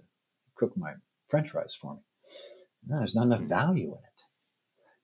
[0.55, 0.93] cook my
[1.27, 2.01] French fries for me.
[2.87, 4.21] No, there's not enough value in it.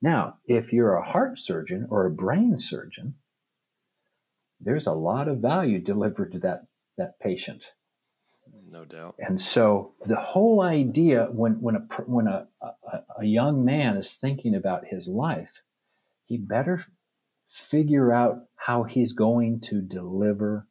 [0.00, 3.14] Now, if you're a heart surgeon or a brain surgeon,
[4.60, 7.72] there's a lot of value delivered to that that patient.
[8.70, 9.14] No doubt.
[9.18, 12.70] And so the whole idea when when a when a, a,
[13.20, 15.62] a young man is thinking about his life,
[16.24, 16.84] he better
[17.54, 20.66] figure out how he's going to deliver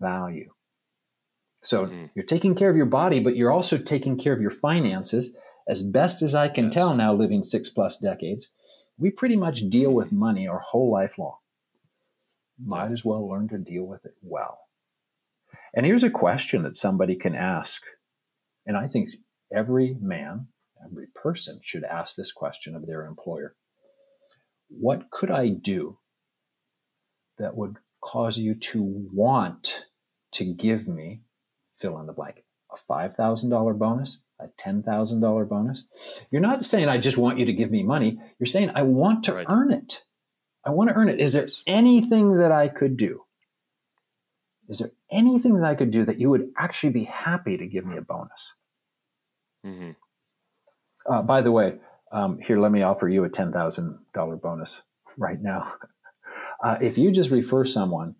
[0.00, 0.50] value.
[1.62, 2.06] So mm-hmm.
[2.14, 5.34] you're taking care of your body, but you're also taking care of your finances.
[5.66, 6.74] As best as I can yes.
[6.74, 8.50] tell now, living six plus decades,
[8.98, 11.38] we pretty much deal with money our whole life long.
[12.62, 14.58] Might as well learn to deal with it well.
[15.72, 17.82] And here's a question that somebody can ask.
[18.66, 19.08] And I think
[19.54, 20.48] every man,
[20.84, 23.56] every person should ask this question of their employer
[24.78, 25.98] what could I do
[27.38, 29.86] that would cause you to want
[30.32, 31.22] to give me
[31.74, 35.86] fill in the blank a $5,000 bonus, a $10,000 bonus?
[36.30, 38.18] You're not saying I just want you to give me money.
[38.38, 39.46] You're saying I want to right.
[39.48, 40.02] earn it.
[40.64, 41.20] I want to earn it.
[41.20, 43.22] Is there anything that I could do?
[44.68, 47.84] Is there anything that I could do that you would actually be happy to give
[47.84, 48.54] me a bonus?
[49.64, 49.90] Mm-hmm.
[51.06, 51.74] Uh, by the way,
[52.14, 54.82] um, here, let me offer you a $10,000 bonus
[55.18, 55.64] right now.
[56.62, 58.14] Uh, if you just refer someone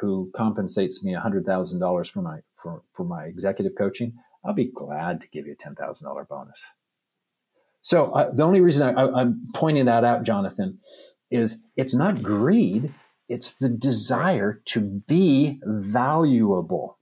[0.00, 4.14] who compensates me $100,000 for my, for, for my executive coaching,
[4.44, 6.70] I'll be glad to give you a $10,000 bonus.
[7.82, 10.78] So uh, the only reason I, am pointing that out, Jonathan,
[11.30, 12.94] is it's not greed,
[13.28, 16.98] it's the desire to be valuable.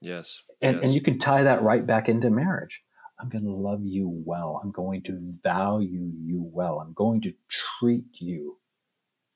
[0.00, 0.40] Yes.
[0.60, 0.84] And, yes.
[0.84, 2.82] and you can tie that right back into marriage.
[3.20, 4.60] I'm going to love you well.
[4.62, 6.80] I'm going to value you well.
[6.80, 7.32] I'm going to
[7.78, 8.58] treat you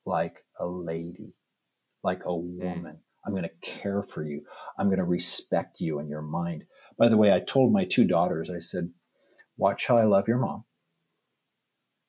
[0.04, 1.34] like a lady,
[2.02, 2.58] like a mm.
[2.62, 2.94] woman.
[2.94, 3.00] Mm.
[3.24, 4.42] I'm going to care for you.
[4.78, 6.64] I'm going to respect you and your mind.
[6.98, 8.90] By the way, I told my two daughters, I said,
[9.56, 10.64] watch how I love your mom.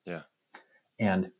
[0.06, 0.22] Yeah.
[1.00, 1.32] And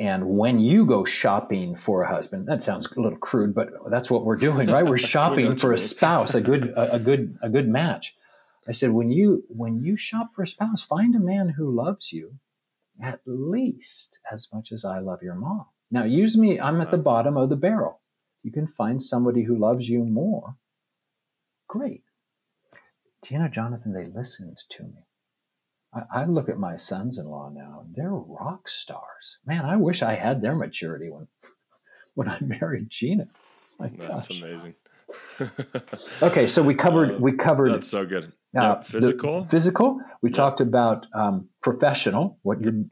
[0.00, 4.10] and when you go shopping for a husband, that sounds a little crude, but that's
[4.10, 4.84] what we're doing, right?
[4.84, 8.16] We're shopping for a spouse, a good a, a good a good match.
[8.66, 12.12] I said, when you when you shop for a spouse, find a man who loves
[12.12, 12.38] you
[13.02, 15.66] at least as much as I love your mom.
[15.90, 16.58] Now, use me.
[16.58, 18.00] I'm at the bottom of the barrel.
[18.42, 20.56] You can find somebody who loves you more.
[21.68, 22.04] Great.
[23.22, 23.92] Do you know, Jonathan?
[23.92, 25.06] They listened to me.
[25.94, 29.38] I, I look at my sons-in-law now; and they're rock stars.
[29.46, 31.26] Man, I wish I had their maturity when
[32.14, 33.28] when I married Gina.
[33.78, 34.42] My That's gosh.
[34.42, 34.74] amazing.
[36.22, 38.32] okay, so we covered uh, we covered that's so good.
[38.56, 40.00] Uh, physical, physical.
[40.22, 42.38] We talked about um, professional.
[42.42, 42.90] What you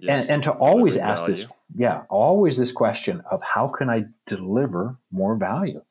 [0.00, 0.24] yes.
[0.24, 1.36] and, and to always ask value.
[1.36, 5.82] this, yeah, always this question of how can I deliver more value?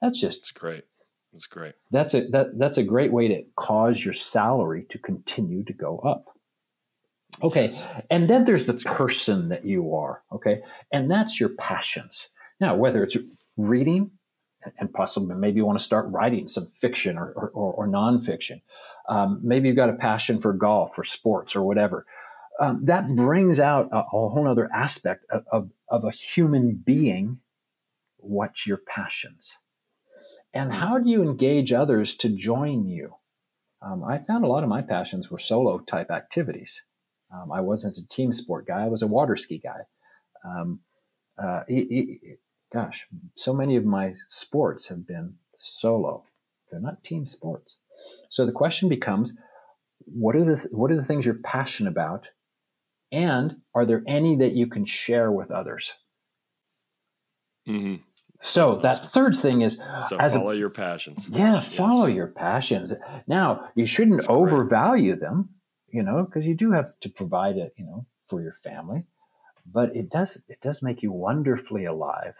[0.00, 0.84] That's just it's great.
[1.32, 1.74] That's great.
[1.90, 5.98] That's a that that's a great way to cause your salary to continue to go
[5.98, 6.26] up.
[7.42, 7.84] Okay, yes.
[8.10, 10.22] and then there's the that's person that you are.
[10.32, 10.62] Okay,
[10.92, 12.28] and that's your passions.
[12.60, 13.16] Now, whether it's
[13.56, 14.12] reading,
[14.78, 18.60] and possibly maybe you want to start writing some fiction or, or, or nonfiction.
[19.08, 22.06] Um, maybe you've got a passion for golf or sports or whatever.
[22.60, 27.40] Um, that brings out a, a whole other aspect of, of, of, a human being.
[28.18, 29.56] What's your passions?
[30.52, 30.78] And hmm.
[30.78, 33.16] how do you engage others to join you?
[33.82, 36.82] Um, I found a lot of my passions were solo type activities.
[37.34, 39.80] Um, I wasn't a team sport guy, I was a water ski guy.
[40.44, 40.80] Um,
[41.36, 41.62] uh,
[42.74, 43.06] gosh,
[43.36, 46.24] so many of my sports have been solo.
[46.70, 47.78] They're not team sports.
[48.28, 49.36] So the question becomes,
[50.06, 52.26] what are the what are the things you're passionate about,
[53.12, 55.92] and are there any that you can share with others?
[57.68, 58.02] Mm-hmm.
[58.40, 61.28] So That's that third thing is so follow a, your passions.
[61.30, 61.76] Yeah, yes.
[61.76, 62.92] follow your passions.
[63.26, 65.20] Now you shouldn't That's overvalue great.
[65.20, 65.50] them,
[65.88, 69.04] you know, because you do have to provide it, you know, for your family.
[69.64, 72.34] But it does it does make you wonderfully alive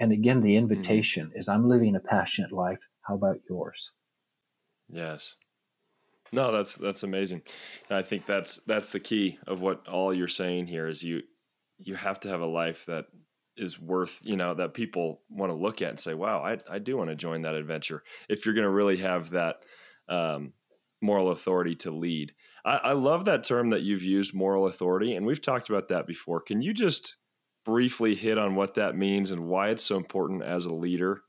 [0.00, 0.70] and again, the mm-hmm.
[0.70, 1.38] invitation mm-hmm.
[1.38, 2.88] is I'm living a passionate life.
[3.02, 3.92] How about yours?
[4.88, 5.34] Yes.
[6.32, 7.42] No, that's that's amazing.
[7.88, 11.22] And I think that's that's the key of what all you're saying here is you
[11.78, 13.06] you have to have a life that
[13.56, 16.78] is worth, you know, that people want to look at and say, wow, I, I
[16.78, 18.02] do want to join that adventure.
[18.28, 19.56] If you're going to really have that
[20.08, 20.52] um,
[21.02, 22.32] moral authority to lead.
[22.64, 25.14] I, I love that term that you've used, moral authority.
[25.14, 26.40] And we've talked about that before.
[26.40, 27.16] Can you just
[27.64, 31.22] briefly hit on what that means and why it's so important as a leader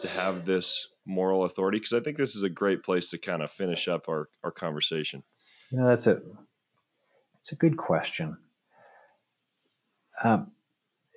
[0.00, 1.78] to have this moral authority?
[1.78, 4.50] Because I think this is a great place to kind of finish up our, our
[4.50, 5.22] conversation.
[5.70, 6.20] You know, that's a
[7.40, 8.38] it's a good question.
[10.22, 10.52] Um,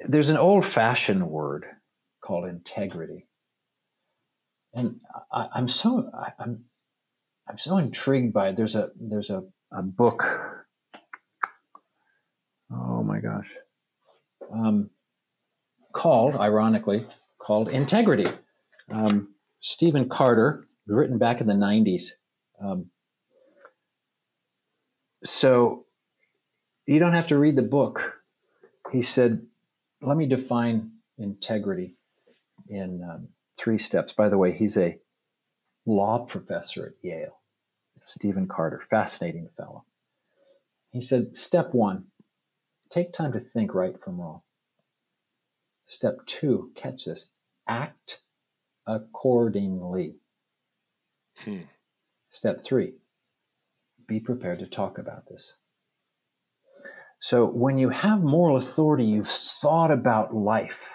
[0.07, 1.65] there's an old-fashioned word
[2.22, 3.28] called integrity,
[4.74, 4.99] and
[5.32, 6.65] I, am so I, I'm
[7.47, 8.57] I'm so intrigued by it.
[8.57, 10.65] There's a there's a, a book.
[12.72, 13.51] Oh my gosh
[14.52, 14.89] um,
[15.93, 17.06] called, ironically,
[17.38, 18.30] called Integrity.
[18.91, 22.12] Um, Stephen Carter, written back in the 90s.
[22.62, 22.89] Um,
[25.24, 25.86] so
[26.86, 28.14] you don't have to read the book.
[28.91, 29.45] He said,
[30.02, 31.95] let me define integrity
[32.70, 33.28] in um,
[33.58, 34.14] three steps.
[34.14, 34.97] By the way, he's a
[35.86, 37.39] law professor at Yale,
[38.06, 39.86] Stephen Carter, fascinating fellow.
[40.91, 42.06] He said, step one,
[42.89, 44.41] Take time to think right from wrong.
[45.85, 47.27] Step two, catch this,
[47.67, 48.19] act
[48.87, 50.15] accordingly.
[51.37, 51.61] Hmm.
[52.29, 52.93] Step three,
[54.07, 55.55] be prepared to talk about this.
[57.19, 60.93] So when you have moral authority, you've thought about life.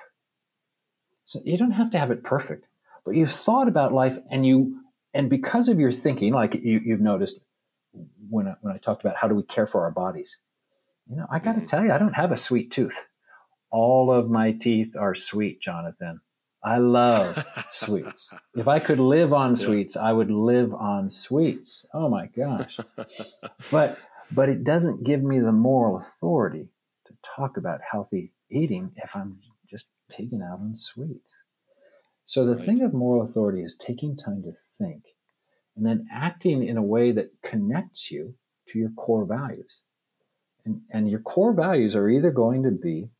[1.27, 2.67] So you don't have to have it perfect,
[3.05, 4.81] but you've thought about life and you,
[5.13, 7.41] and because of your thinking, like you, have noticed
[8.29, 10.39] when I, when I talked about how do we care for our bodies,
[11.09, 13.07] you know, I got to tell you, I don't have a sweet tooth.
[13.71, 16.21] All of my teeth are sweet, Jonathan.
[16.65, 18.33] I love sweets.
[18.55, 19.57] If I could live on yeah.
[19.57, 21.85] sweets, I would live on sweets.
[21.93, 22.79] Oh my gosh.
[23.71, 23.99] but
[24.33, 26.69] but it doesn't give me the moral authority
[27.07, 29.39] to talk about healthy eating if I'm
[29.71, 31.39] just pigging out on sweets.
[32.25, 32.65] So the right.
[32.65, 35.03] thing of moral authority is taking time to think
[35.77, 38.35] and then acting in a way that connects you
[38.69, 39.83] to your core values.
[40.65, 43.11] And, and your core values are either going to be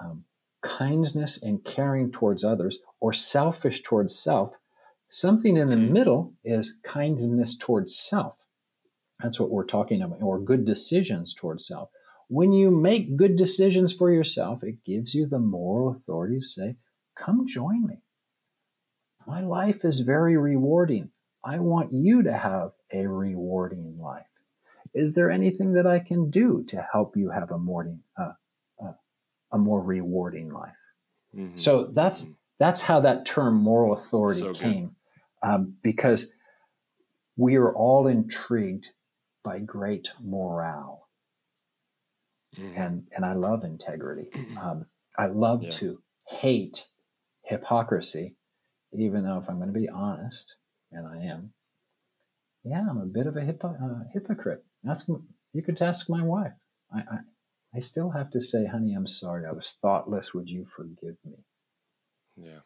[0.00, 0.24] um,
[0.62, 4.56] kindness and caring towards others or selfish towards self.
[5.08, 5.92] Something in the mm-hmm.
[5.92, 8.42] middle is kindness towards self.
[9.22, 11.90] That's what we're talking about, or good decisions towards self.
[12.28, 16.76] When you make good decisions for yourself, it gives you the moral authority to say,
[17.16, 18.02] Come join me.
[19.26, 21.10] my life is very rewarding.
[21.44, 24.26] I want you to have a rewarding life.
[24.94, 28.32] Is there anything that I can do to help you have a morning, uh,
[28.82, 28.92] uh,
[29.52, 30.72] a more rewarding life?
[31.36, 31.56] Mm-hmm.
[31.56, 32.32] So that's mm-hmm.
[32.60, 34.94] that's how that term moral authority so came,
[35.42, 36.32] um, because
[37.36, 38.88] we are all intrigued
[39.42, 41.08] by great morale,
[42.56, 42.80] mm-hmm.
[42.80, 44.30] and and I love integrity.
[44.60, 44.86] Um,
[45.18, 45.70] I love yeah.
[45.70, 46.86] to hate
[47.42, 48.36] hypocrisy,
[48.92, 50.54] even though if I'm going to be honest,
[50.92, 51.52] and I am,
[52.64, 54.64] yeah, I'm a bit of a hypo- uh, hypocrite.
[54.88, 56.52] Ask you could ask my wife.
[56.92, 57.18] I, I,
[57.76, 59.46] I still have to say, honey, I'm sorry.
[59.46, 60.34] I was thoughtless.
[60.34, 61.44] Would you forgive me?
[62.36, 62.60] Yeah.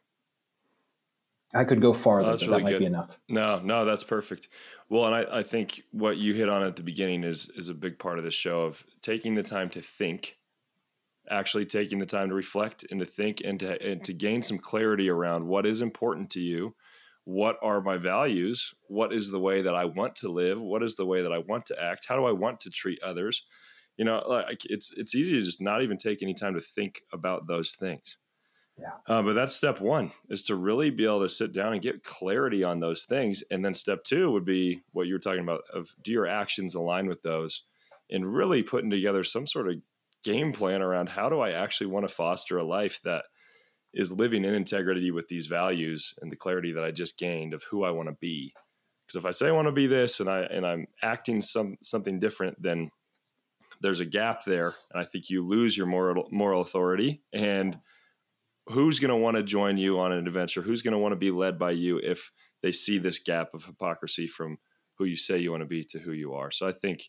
[1.55, 2.79] I could go farther, but really that might good.
[2.81, 3.19] be enough.
[3.29, 4.49] No, no, that's perfect.
[4.91, 7.75] Well, and I, I think what you hit on at the beginning is is a
[7.75, 10.37] big part of the show of taking the time to think,
[11.31, 14.59] actually taking the time to reflect and to think and to and to gain some
[14.59, 16.75] clarity around what is important to you,
[17.29, 20.95] what are my values, what is the way that I want to live, what is
[20.95, 23.45] the way that I want to act, how do I want to treat others,
[23.99, 27.03] you know like it's it's easy to just not even take any time to think
[27.12, 28.16] about those things.
[28.79, 28.93] Yeah.
[29.07, 32.05] Uh, but that's step one is to really be able to sit down and get
[32.05, 33.43] clarity on those things.
[33.51, 36.76] And then step two would be what you were talking about of do your actions
[36.76, 37.64] align with those?
[38.09, 39.83] And really putting together some sort of
[40.24, 43.24] game plan around how do i actually want to foster a life that
[43.99, 47.62] is living in integrity with these values and the clarity that i just gained of
[47.64, 48.55] who i want to be
[49.07, 51.76] because if i say i want to be this and i and i'm acting some
[51.82, 52.90] something different then
[53.80, 57.22] there's a gap there, and I think you lose your moral moral authority.
[57.32, 57.78] And
[58.66, 60.62] who's going to want to join you on an adventure?
[60.62, 62.30] Who's going to want to be led by you if
[62.62, 64.59] they see this gap of hypocrisy from
[64.96, 66.51] who you say you want to be to who you are?
[66.51, 67.09] So I think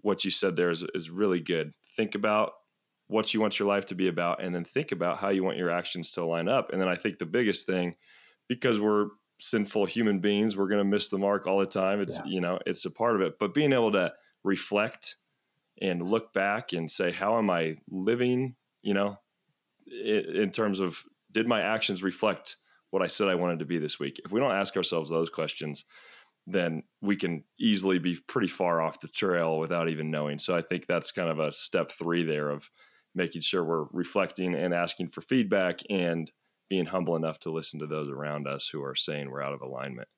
[0.00, 1.72] what you said there is, is really good.
[1.96, 2.52] Think about
[3.12, 5.58] what you want your life to be about, and then think about how you want
[5.58, 6.72] your actions to line up.
[6.72, 7.94] And then I think the biggest thing,
[8.48, 9.08] because we're
[9.38, 12.00] sinful human beings, we're going to miss the mark all the time.
[12.00, 12.24] It's yeah.
[12.26, 14.12] you know it's a part of it, but being able to
[14.44, 15.16] reflect
[15.80, 18.56] and look back and say, how am I living?
[18.82, 19.18] You know,
[19.86, 22.56] in, in terms of did my actions reflect
[22.90, 24.20] what I said I wanted to be this week?
[24.24, 25.84] If we don't ask ourselves those questions,
[26.46, 30.38] then we can easily be pretty far off the trail without even knowing.
[30.38, 32.68] So I think that's kind of a step three there of
[33.14, 36.30] making sure we're reflecting and asking for feedback and
[36.68, 39.60] being humble enough to listen to those around us who are saying we're out of
[39.60, 40.08] alignment.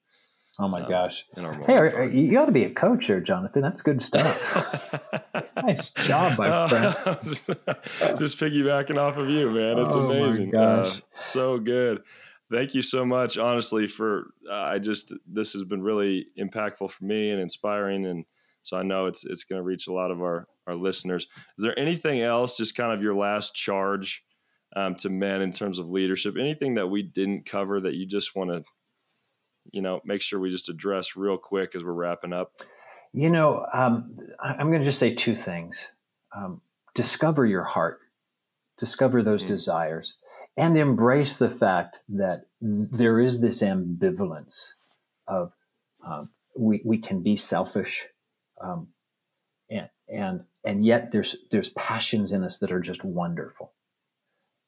[0.56, 1.24] Oh my um, gosh!
[1.66, 3.60] Hey, you ought to be a coach there, Jonathan.
[3.60, 5.12] That's good stuff.
[5.56, 6.94] nice job, my friend.
[8.18, 9.78] just piggybacking off of you, man.
[9.80, 10.54] It's oh amazing.
[10.54, 12.02] Uh, so good.
[12.52, 13.88] Thank you so much, honestly.
[13.88, 18.24] For uh, I just this has been really impactful for me and inspiring, and
[18.62, 21.26] so I know it's it's going to reach a lot of our our listeners.
[21.58, 22.56] Is there anything else?
[22.56, 24.24] Just kind of your last charge
[24.76, 26.36] um, to men in terms of leadership?
[26.38, 28.64] Anything that we didn't cover that you just want to
[29.72, 32.52] you know make sure we just address real quick as we're wrapping up?
[33.12, 35.86] You know, um, I'm going to just say two things.
[36.36, 36.60] Um,
[36.94, 38.00] discover your heart,
[38.78, 39.52] discover those mm-hmm.
[39.52, 40.16] desires,
[40.56, 44.72] and embrace the fact that there is this ambivalence
[45.28, 45.52] of
[46.06, 48.06] um, we, we can be selfish
[48.60, 48.88] um,
[50.08, 53.72] and, and yet there's there's passions in us that are just wonderful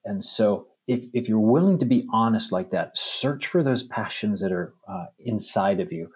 [0.07, 4.41] and so if, if you're willing to be honest like that, search for those passions
[4.41, 6.11] that are uh, inside of you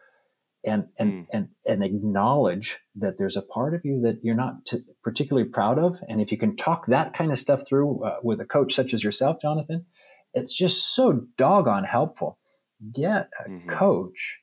[0.64, 1.27] and, and, mm.
[1.33, 5.79] and, and acknowledge that there's a part of you that you're not t- particularly proud
[5.79, 5.99] of.
[6.09, 8.95] And if you can talk that kind of stuff through uh, with a coach such
[8.95, 9.87] as yourself, Jonathan,
[10.35, 12.39] it's just so doggone helpful.
[12.95, 13.68] Get a mm-hmm.
[13.68, 14.39] coach.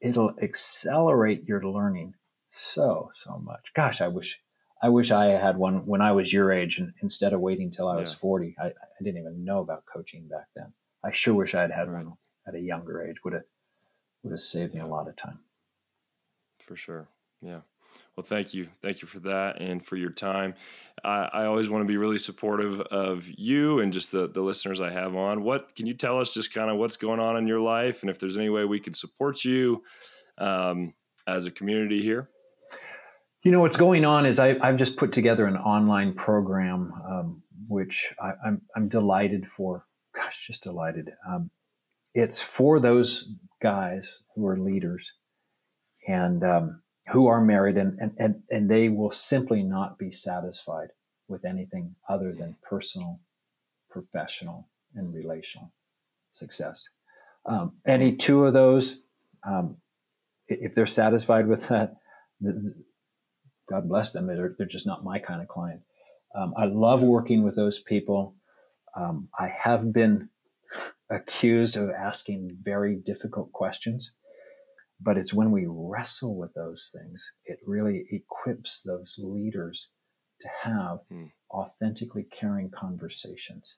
[0.00, 2.14] It'll accelerate your learning
[2.56, 3.72] so, so much.
[3.74, 4.40] Gosh, I wish
[4.82, 7.88] I wish I had one when I was your age, and instead of waiting till
[7.88, 8.18] I was yeah.
[8.18, 10.72] forty, I, I, didn't even know about coaching back then.
[11.02, 12.04] I sure wish I had had right.
[12.04, 13.16] one at a younger age.
[13.24, 13.44] Would have
[14.22, 15.38] would have saved me a lot of time.
[16.60, 17.08] For sure.
[17.40, 17.60] Yeah.
[18.16, 20.54] Well, thank you, thank you for that and for your time.
[21.04, 24.80] I, I always want to be really supportive of you and just the the listeners
[24.80, 25.42] I have on.
[25.42, 26.32] What can you tell us?
[26.32, 28.80] Just kind of what's going on in your life, and if there's any way we
[28.80, 29.82] can support you
[30.38, 30.92] um,
[31.26, 32.28] as a community here.
[33.46, 37.42] You know what's going on is I, have just put together an online program, um,
[37.68, 39.86] which I, am I'm, I'm delighted for.
[40.16, 41.12] Gosh, just delighted.
[41.24, 41.50] Um,
[42.12, 45.12] it's for those guys who are leaders
[46.08, 46.82] and um,
[47.12, 50.88] who are married, and, and and and they will simply not be satisfied
[51.28, 53.20] with anything other than personal,
[53.88, 54.66] professional,
[54.96, 55.72] and relational
[56.32, 56.88] success.
[57.44, 59.02] Um, any two of those,
[59.44, 59.76] um,
[60.48, 61.94] if they're satisfied with that.
[63.68, 64.26] God bless them.
[64.26, 65.80] They're, they're just not my kind of client.
[66.34, 68.34] Um, I love working with those people.
[68.96, 70.28] Um, I have been
[71.10, 74.12] accused of asking very difficult questions.
[75.00, 79.88] But it's when we wrestle with those things, it really equips those leaders
[80.40, 81.24] to have hmm.
[81.50, 83.76] authentically caring conversations.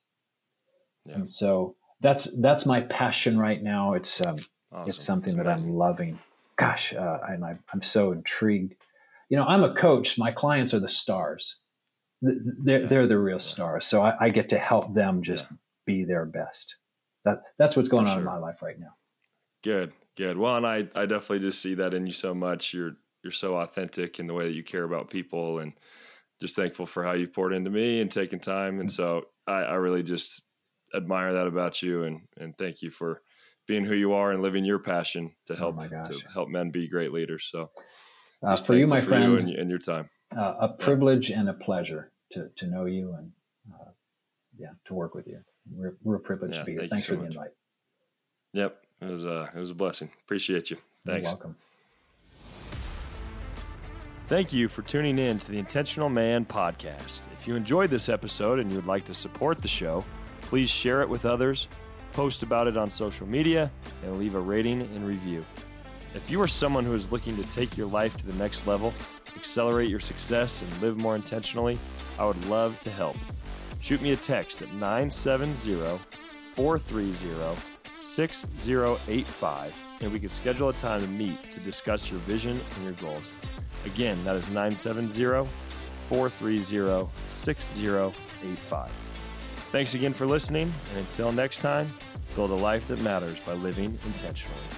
[1.04, 1.16] Yeah.
[1.16, 3.94] And so that's that's my passion right now.
[3.94, 4.36] It's um,
[4.72, 4.88] awesome.
[4.88, 6.18] it's something that I'm loving.
[6.56, 8.74] Gosh, uh, and I, I'm so intrigued.
[9.28, 10.18] You know, I'm a coach.
[10.18, 11.58] My clients are the stars.
[12.20, 13.86] They're, they're the real stars.
[13.86, 15.56] So I, I, get to help them just yeah.
[15.86, 16.76] be their best.
[17.24, 18.94] That that's what's going on in my life right now.
[19.62, 20.38] Good, good.
[20.38, 22.72] Well, and I I definitely just see that in you so much.
[22.72, 25.72] You're you're so authentic in the way that you care about people, and
[26.40, 28.80] just thankful for how you poured into me and taking time.
[28.80, 30.42] And so I, I really just
[30.94, 33.20] admire that about you, and and thank you for
[33.66, 36.70] being who you are and living your passion to oh help oh to help men
[36.70, 37.48] be great leaders.
[37.52, 37.70] So
[38.42, 41.40] uh, for you, my for friend, you and, and, your time, uh, a privilege yeah.
[41.40, 43.32] and a pleasure to to know you and
[43.74, 43.90] uh,
[44.58, 45.40] yeah, to work with you.
[45.70, 46.80] We're, we're a privilege yeah, to be here.
[46.80, 47.50] Thank Thanks so for the invite.
[48.52, 50.10] Yep, it was a it was a blessing.
[50.24, 50.78] Appreciate you.
[51.06, 51.28] Thanks.
[51.28, 51.56] You're welcome.
[54.28, 57.22] Thank you for tuning in to the Intentional Man podcast.
[57.32, 60.04] If you enjoyed this episode and you would like to support the show,
[60.42, 61.66] please share it with others,
[62.12, 63.70] post about it on social media,
[64.04, 65.46] and leave a rating and review.
[66.14, 68.94] If you are someone who is looking to take your life to the next level,
[69.36, 71.78] accelerate your success, and live more intentionally,
[72.18, 73.16] I would love to help.
[73.80, 75.98] Shoot me a text at 970
[76.54, 77.60] 430
[78.00, 82.92] 6085 and we can schedule a time to meet to discuss your vision and your
[82.94, 83.28] goals.
[83.84, 85.48] Again, that is 970
[86.08, 88.90] 430 6085.
[89.70, 91.92] Thanks again for listening, and until next time,
[92.34, 94.77] build a life that matters by living intentionally.